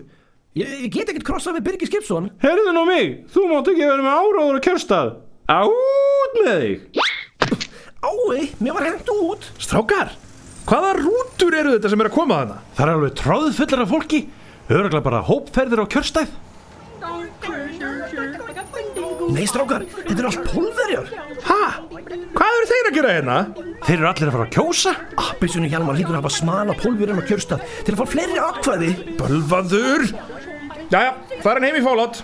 Ég, 0.57 0.69
ég 0.85 0.91
get 0.93 1.11
ekkert 1.11 1.27
krossað 1.27 1.59
við 1.59 1.65
Birgir 1.67 1.89
Skipsson 1.91 2.31
Herðu 2.41 2.71
nú 2.73 2.85
mig, 2.89 3.19
þú 3.33 3.45
mátt 3.51 3.69
ekki 3.69 3.85
vera 3.85 4.01
með 4.01 4.15
áráður 4.17 4.57
á 4.57 4.65
kjörstað. 4.65 5.11
Át 5.49 6.35
með 6.45 6.63
þig. 6.63 6.99
Ái, 7.99 8.49
mér 8.63 8.75
var 8.77 8.85
hengt 8.87 9.09
út 9.13 9.47
Strákar, 9.61 10.13
hvaða 10.69 10.91
rútur 10.99 11.57
eru 11.57 11.73
þetta 11.75 11.91
sem 11.93 12.03
er 12.03 12.09
að 12.09 12.15
koma 12.17 12.41
þarna? 12.41 12.59
Það 12.77 12.85
er 12.85 12.91
alveg 12.95 13.15
tróðfullar 13.21 13.83
af 13.83 13.93
fólki. 13.93 14.21
Öruglega 14.69 15.05
bara 15.05 15.23
hópferðir 15.25 15.81
á 15.81 15.91
kjörstæð. 15.93 16.37
Nei, 19.29 19.45
strákar, 19.45 19.85
þetta 19.93 20.17
er 20.17 20.27
allt 20.29 20.47
pólverjar 20.49 21.09
Ha? 21.45 21.61
Hvað 22.09 22.55
eru 22.57 22.69
þeir 22.69 22.87
að 22.89 22.95
gera 22.95 23.13
hérna? 23.13 23.37
Þeir 23.85 23.95
eru 23.97 24.07
allir 24.09 24.29
að 24.29 24.35
fara 24.35 24.45
að 24.47 24.53
kjósa. 24.55 24.93
Appelsunni 25.29 25.69
Hjalmar 25.69 25.97
lítur 25.97 26.15
að 26.15 26.23
hafa 26.23 26.31
smala 26.33 26.75
pólverjan 26.79 27.21
á 27.21 27.29
kjörstað 27.29 27.65
til 27.85 27.93
að 27.93 27.99
fá 27.99 28.05
fleiri 28.13 28.39
atkvæði 28.41 28.89
Bölvaður 29.19 30.05
Jæja, 30.89 31.11
farin 31.43 31.67
heim 31.67 31.77
í 31.77 31.83
Fallout 31.85 32.23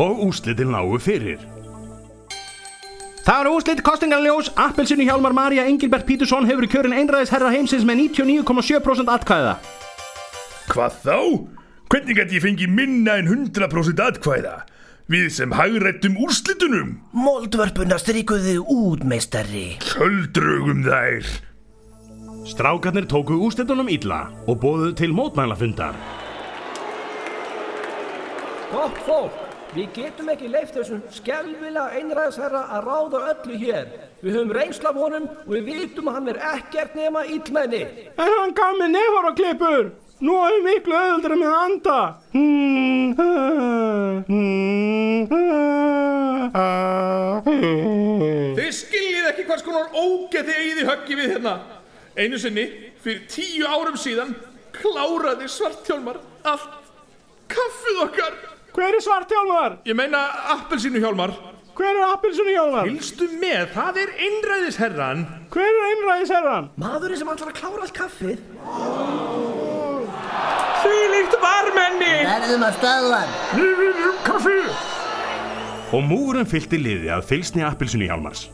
Og 0.00 0.22
úslitin 0.28 0.70
lágu 0.72 0.96
fyrir. 1.02 1.42
Það 3.22 3.40
eru 3.42 3.50
úrslit 3.54 3.82
kostningarljós. 3.86 4.48
Appelsinu 4.58 5.04
Hjálmar 5.06 5.34
María 5.36 5.66
Engilbert 5.68 6.06
Pítursson 6.08 6.48
hefur 6.48 6.64
í 6.66 6.70
kjörin 6.72 6.96
einræðisherra 6.96 7.52
heimsins 7.52 7.84
með 7.86 8.08
99,7% 8.08 9.12
atkvæða. 9.12 9.52
Hvað 10.72 10.96
þá? 11.04 11.18
Hvernig 11.92 12.18
gæti 12.18 12.38
ég 12.38 12.46
fengið 12.46 12.72
minna 12.72 13.18
en 13.20 13.28
100% 13.28 14.02
atkvæða? 14.08 14.54
Við 15.10 15.32
sem 15.34 15.50
hagrættum 15.50 16.14
úrslitunum? 16.22 16.92
Moldvörpuna 17.10 17.96
stríkuðu 17.98 18.60
út, 18.70 19.02
meistari. 19.02 19.72
Köldrögum 19.82 20.84
þær. 20.86 21.26
Strákarnir 22.46 23.08
tóku 23.10 23.34
úrslitunum 23.42 23.90
illa 23.90 24.28
og 24.46 24.60
bóðuðu 24.62 24.94
til 25.00 25.10
mótmælafundar. 25.16 25.98
Gott 28.70 29.00
fólk, 29.06 29.34
við 29.74 29.90
getum 29.98 30.30
ekki 30.32 30.52
leift 30.52 30.78
þessum 30.78 31.02
skelvilega 31.12 31.98
einræðisherra 31.98 32.62
að 32.78 32.86
ráða 32.86 33.24
öllu 33.32 33.58
hér. 33.58 33.90
Við 34.22 34.38
höfum 34.38 34.54
reynsla 34.54 34.92
af 34.94 35.02
honum 35.02 35.26
og 35.32 35.50
við 35.56 35.66
vitum 35.72 36.12
að 36.12 36.18
hann 36.20 36.30
er 36.30 36.40
ekkert 36.52 36.94
nema 36.94 37.26
illmenni. 37.26 37.82
En 38.14 38.38
hann 38.38 38.54
gaf 38.54 38.78
mér 38.78 38.94
nefara 38.94 39.34
klippur. 39.34 39.90
Nú 40.22 40.36
er 40.46 40.60
miklu 40.62 40.94
öðuldra 40.94 41.34
með 41.34 41.48
að 41.50 41.62
anda. 41.66 41.94
Þið 48.54 48.68
skiljið 48.76 49.26
ekki 49.32 49.46
hvers 49.48 49.64
konar 49.66 49.88
ógeð 49.90 50.46
þið 50.46 50.60
eigið 50.60 50.78
í 50.78 50.86
höggi 50.86 51.18
við 51.18 51.32
hérna 51.34 51.54
Einu 52.14 52.38
sinni, 52.38 52.68
fyrir 53.02 53.24
tíu 53.32 53.66
árum 53.66 53.98
síðan 53.98 54.36
Kláraði 54.76 55.48
svartjálmar 55.50 56.20
allt 56.46 56.92
kaffið 57.50 58.02
okkar 58.06 58.36
Hver 58.76 58.94
er 58.96 59.02
svart 59.04 59.32
hjálmar? 59.32 59.80
Ég 59.88 59.98
meina 59.98 60.20
appelsínu 60.54 61.02
hjálmar 61.02 61.34
Hver 61.74 61.96
er 61.96 62.04
appelsinu 62.12 62.54
hjálmar? 62.54 62.86
Hilstu 62.86 63.26
með, 63.40 63.72
það 63.74 63.98
er 64.04 64.14
einræðisherran 64.28 65.26
Hver 65.50 65.72
er 65.72 65.88
einræðisherran? 65.88 66.70
Maðurinn 66.78 67.24
sem 67.24 67.34
ætlar 67.34 67.50
að 67.50 67.58
klára 67.58 67.88
allt 67.88 67.96
kaffið. 67.96 69.51
Þvílíkt 70.82 71.36
varmenni! 71.42 72.14
Verðum 72.30 72.66
að 72.66 72.80
stöðvan. 72.80 73.36
Og 75.92 76.02
múrin 76.08 76.48
fylgti 76.48 76.80
liði 76.80 77.12
að 77.12 77.28
fylsni 77.28 77.64
appilsinu 77.66 78.08
Hjálmars. 78.08 78.48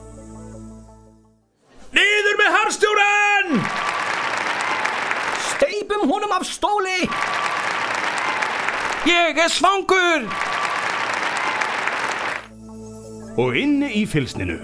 Barstjóran! 2.69 3.63
Steipum 5.41 6.11
honum 6.11 6.33
af 6.37 6.45
stóli 6.45 7.09
Ég 9.09 9.39
er 9.41 9.49
svangur! 9.49 10.27
Og 13.41 13.57
inni 13.57 13.89
í 14.03 14.05
fylsninu 14.05 14.59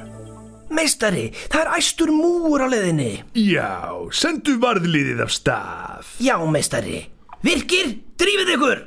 Meistari, 0.74 1.30
það 1.48 1.62
er 1.62 1.72
æstur 1.78 2.12
múur 2.12 2.60
á 2.60 2.68
leiðinni. 2.68 3.22
Já, 3.38 3.88
sendu 4.12 4.56
varðliðið 4.60 5.20
af 5.22 5.32
stað. 5.32 6.08
Já, 6.18 6.34
meistari. 6.50 7.04
Virkir, 7.44 7.90
drífið 8.16 8.50
ykkur! 8.54 8.78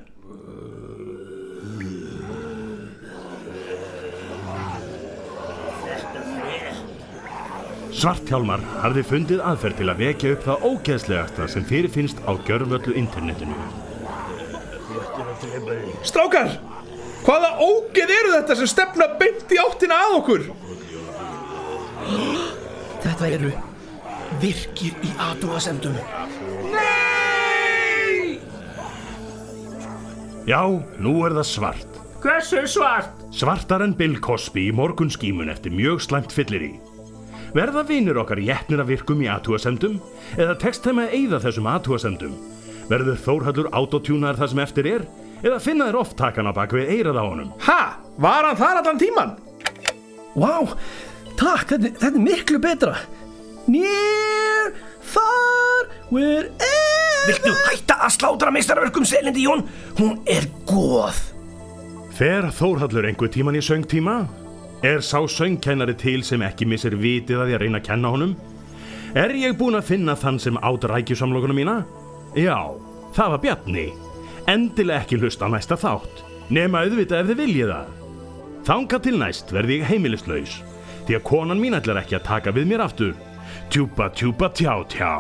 Svarthjálmar 7.98 8.64
hafði 8.82 9.04
fundið 9.10 9.44
aðferð 9.46 9.78
til 9.78 9.88
að 9.92 10.02
vekja 10.02 10.32
upp 10.34 10.44
það 10.48 10.66
ógeðslegasta 10.72 11.48
sem 11.54 11.68
fyrirfinnst 11.70 12.24
á 12.26 12.34
gjörvöldu 12.50 12.96
internetinu. 12.98 13.58
Strákar, 16.06 16.58
hvaða 17.26 17.54
ógeð 17.62 18.14
eru 18.18 18.36
þetta 18.40 18.58
sem 18.58 18.72
stefna 18.74 19.10
beint 19.22 19.54
í 19.54 19.62
áttina 19.62 20.02
að 20.08 20.18
okkur? 20.20 20.50
Þetta 23.06 23.34
eru 23.38 23.54
virkir 24.42 24.98
í 25.06 25.14
aðdóðasendum 25.30 25.98
Já, 30.48 30.64
nú 31.04 31.14
er 31.28 31.34
það 31.36 31.48
svart. 31.50 31.98
Hversu 32.24 32.62
svart? 32.72 33.12
Svartar 33.36 33.84
en 33.84 33.92
Bill 34.00 34.16
Cosby 34.24 34.70
í 34.70 34.76
morgunskímun 34.76 35.52
eftir 35.52 35.74
mjög 35.76 36.00
slæmt 36.06 36.32
fyllir 36.32 36.64
í. 36.70 36.70
Verða 37.52 37.84
vinir 37.88 38.16
okkar 38.22 38.40
jætnir 38.40 38.80
að 38.80 38.94
virkum 38.94 39.26
í 39.26 39.28
aðtúasendum 39.28 39.98
eða 40.40 40.56
tekst 40.62 40.88
þeim 40.88 41.04
að 41.04 41.18
eyða 41.20 41.42
þessum 41.44 41.68
aðtúasendum? 41.74 42.40
Verður 42.88 43.20
Þórhallur 43.26 43.70
autotjúnaður 43.76 44.40
það 44.40 44.54
sem 44.54 44.64
eftir 44.64 44.90
er? 44.94 45.06
Eða 45.44 45.60
finna 45.68 45.90
þér 45.90 46.00
oft 46.00 46.18
takana 46.22 46.56
bak 46.56 46.78
við 46.80 46.96
eirað 46.96 47.20
á 47.20 47.24
honum? 47.28 47.54
Ha, 47.68 47.82
var 48.16 48.48
hann 48.48 48.62
þar 48.64 48.82
allan 48.86 49.04
tíman? 49.04 49.36
Vá, 50.40 50.54
takk, 51.36 51.76
þetta, 51.76 51.96
þetta 52.00 52.14
er 52.14 52.24
miklu 52.24 52.64
betra 52.64 52.96
Near, 53.68 54.72
far, 55.04 55.90
wherever 56.08 56.87
Viltu 57.28 57.52
hætta 57.66 57.98
að 58.06 58.14
slátra 58.16 58.52
meistarverkum 58.56 59.06
Selindi 59.08 59.44
Jón? 59.44 59.66
Hún 59.98 60.22
er 60.32 60.48
góð. 60.70 61.18
Fer 62.16 62.48
Þórhallur 62.56 63.08
einhver 63.10 63.32
tíman 63.34 63.58
í 63.60 63.64
söngtíma? 63.64 64.22
Er 64.86 65.02
sá 65.04 65.20
söngkennari 65.28 65.98
til 65.98 66.24
sem 66.24 66.44
ekki 66.46 66.68
missir 66.70 66.96
vitið 66.96 67.44
að 67.44 67.52
ég 67.56 67.62
reyna 67.64 67.82
að 67.82 67.88
kenna 67.90 68.12
honum? 68.14 68.36
Er 69.18 69.34
ég 69.36 69.58
búinn 69.60 69.78
að 69.80 69.90
finna 69.90 70.16
þann 70.16 70.40
sem 70.40 70.60
át 70.62 70.88
rækjusamlokunum 70.88 71.58
mína? 71.60 71.78
Já, 72.38 72.78
það 73.18 73.34
var 73.34 73.44
Bjarni. 73.44 73.88
Endilega 74.48 75.04
ekki 75.04 75.20
hlusta 75.20 75.50
næsta 75.52 75.76
þátt, 75.80 76.22
nema 76.54 76.86
auðvitað 76.86 77.24
ef 77.26 77.32
þið 77.32 77.42
viljið 77.42 77.74
það. 77.74 77.90
Þanga 78.68 79.00
til 79.04 79.18
næst 79.20 79.52
verði 79.56 79.82
ég 79.82 79.90
heimilislaus, 79.90 80.54
því 81.08 81.18
að 81.18 81.28
konan 81.28 81.60
mín 81.60 81.76
ætlar 81.76 82.00
ekki 82.04 82.20
að 82.20 82.28
taka 82.30 82.56
við 82.56 82.70
mér 82.72 82.86
aftur. 82.86 83.14
Tjúpa, 83.74 84.08
tjúpa, 84.16 84.52
tjá, 84.56 84.74
tjá. 84.92 85.12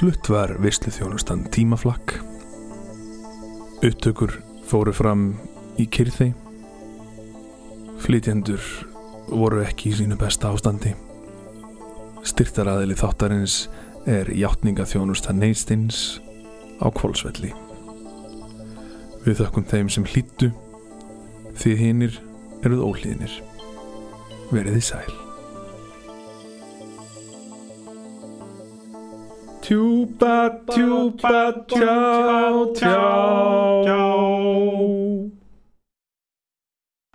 Flutt 0.00 0.28
var 0.28 0.48
veisluþjónustan 0.48 1.42
tímaflakk. 1.52 2.14
Upptökur 3.84 4.32
fóru 4.64 4.94
fram 4.96 5.26
í 5.76 5.84
kyrþei. 5.92 6.30
Flytjendur 8.00 8.64
voru 9.28 9.60
ekki 9.60 9.92
í 9.92 9.98
sínu 9.98 10.16
besta 10.16 10.54
ástandi. 10.54 10.94
Styrtaraðili 12.24 12.96
þáttarins 12.96 13.60
er 14.08 14.32
játningaþjónusta 14.32 15.36
neistins 15.36 16.16
á 16.80 16.88
kvolsvelli. 16.88 17.52
Við 19.28 19.42
þökkum 19.44 19.68
þeim 19.68 19.92
sem 19.92 20.08
hlýttu 20.14 20.54
því 21.60 21.80
hinnir 21.84 22.22
eruð 22.64 22.86
ólíðinir. 22.88 23.42
Verið 24.48 24.80
þið 24.80 24.94
sæl. 24.94 25.29
Tjúpa, 29.70 30.50
tjúpa, 30.66 31.54
tjá, 31.70 31.94
tjá. 32.74 34.02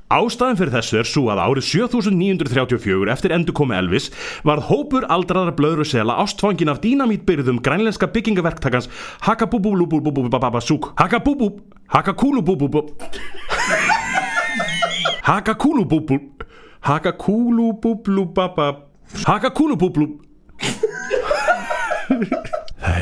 Ástæðan 0.07 0.55
fyrir 0.55 0.71
þessu 0.77 1.01
er 1.01 1.09
svo 1.09 1.25
að 1.33 1.41
árið 1.43 1.65
7934 1.67 3.11
eftir 3.11 3.35
endurkomi 3.35 3.75
Elvis 3.75 4.07
varð 4.47 4.69
hópur 4.69 5.03
aldraðra 5.11 5.51
blöðrusela 5.57 6.15
ástfangin 6.23 6.71
af 6.71 6.79
dínamítbyrðum 6.79 7.59
grænlenska 7.59 8.07
byggingaverktakans 8.15 8.87
Hakabúbúlúbúbúbúbabasúk 9.27 10.95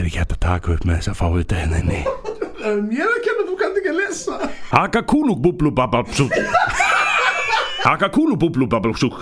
er 0.04 0.10
ekki 0.10 0.20
hægt 0.22 0.36
að 0.36 0.42
taka 0.44 0.74
upp 0.76 0.84
með 0.88 1.00
þess 1.00 1.12
að 1.14 1.20
fá 1.20 1.28
þetta 1.38 1.62
henni 1.64 2.02
Mér 2.64 3.02
er 3.04 3.10
að 3.12 3.24
kenna, 3.26 3.44
þú 3.44 3.56
kannt 3.60 3.78
ekki 3.82 3.90
að 3.92 3.98
lesa. 4.00 4.36
Hakakúlúbúblúbabasúk 4.72 6.36
Hakakúlúbúblúbabasúk 7.84 9.18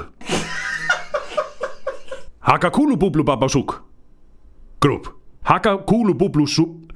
Hakakúlúbúblúbabasúk 2.45 3.73
Grúp. 4.81 5.09
Hakakúlúbúblúsúk 5.49 6.93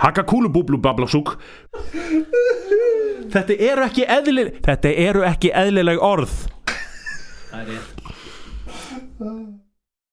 Hakakúlúbúblúbabasúk 0.00 1.34
Þetta 3.34 3.58
eru 3.68 3.84
ekki 3.88 4.08
eðlileg 4.16 4.58
Þetta 4.64 4.94
eru 5.08 5.24
ekki 5.28 5.52
eðlileg 5.52 6.00
orð. 6.04 6.32
Það 7.50 7.60
er 7.60 7.68
rétt 7.74 7.93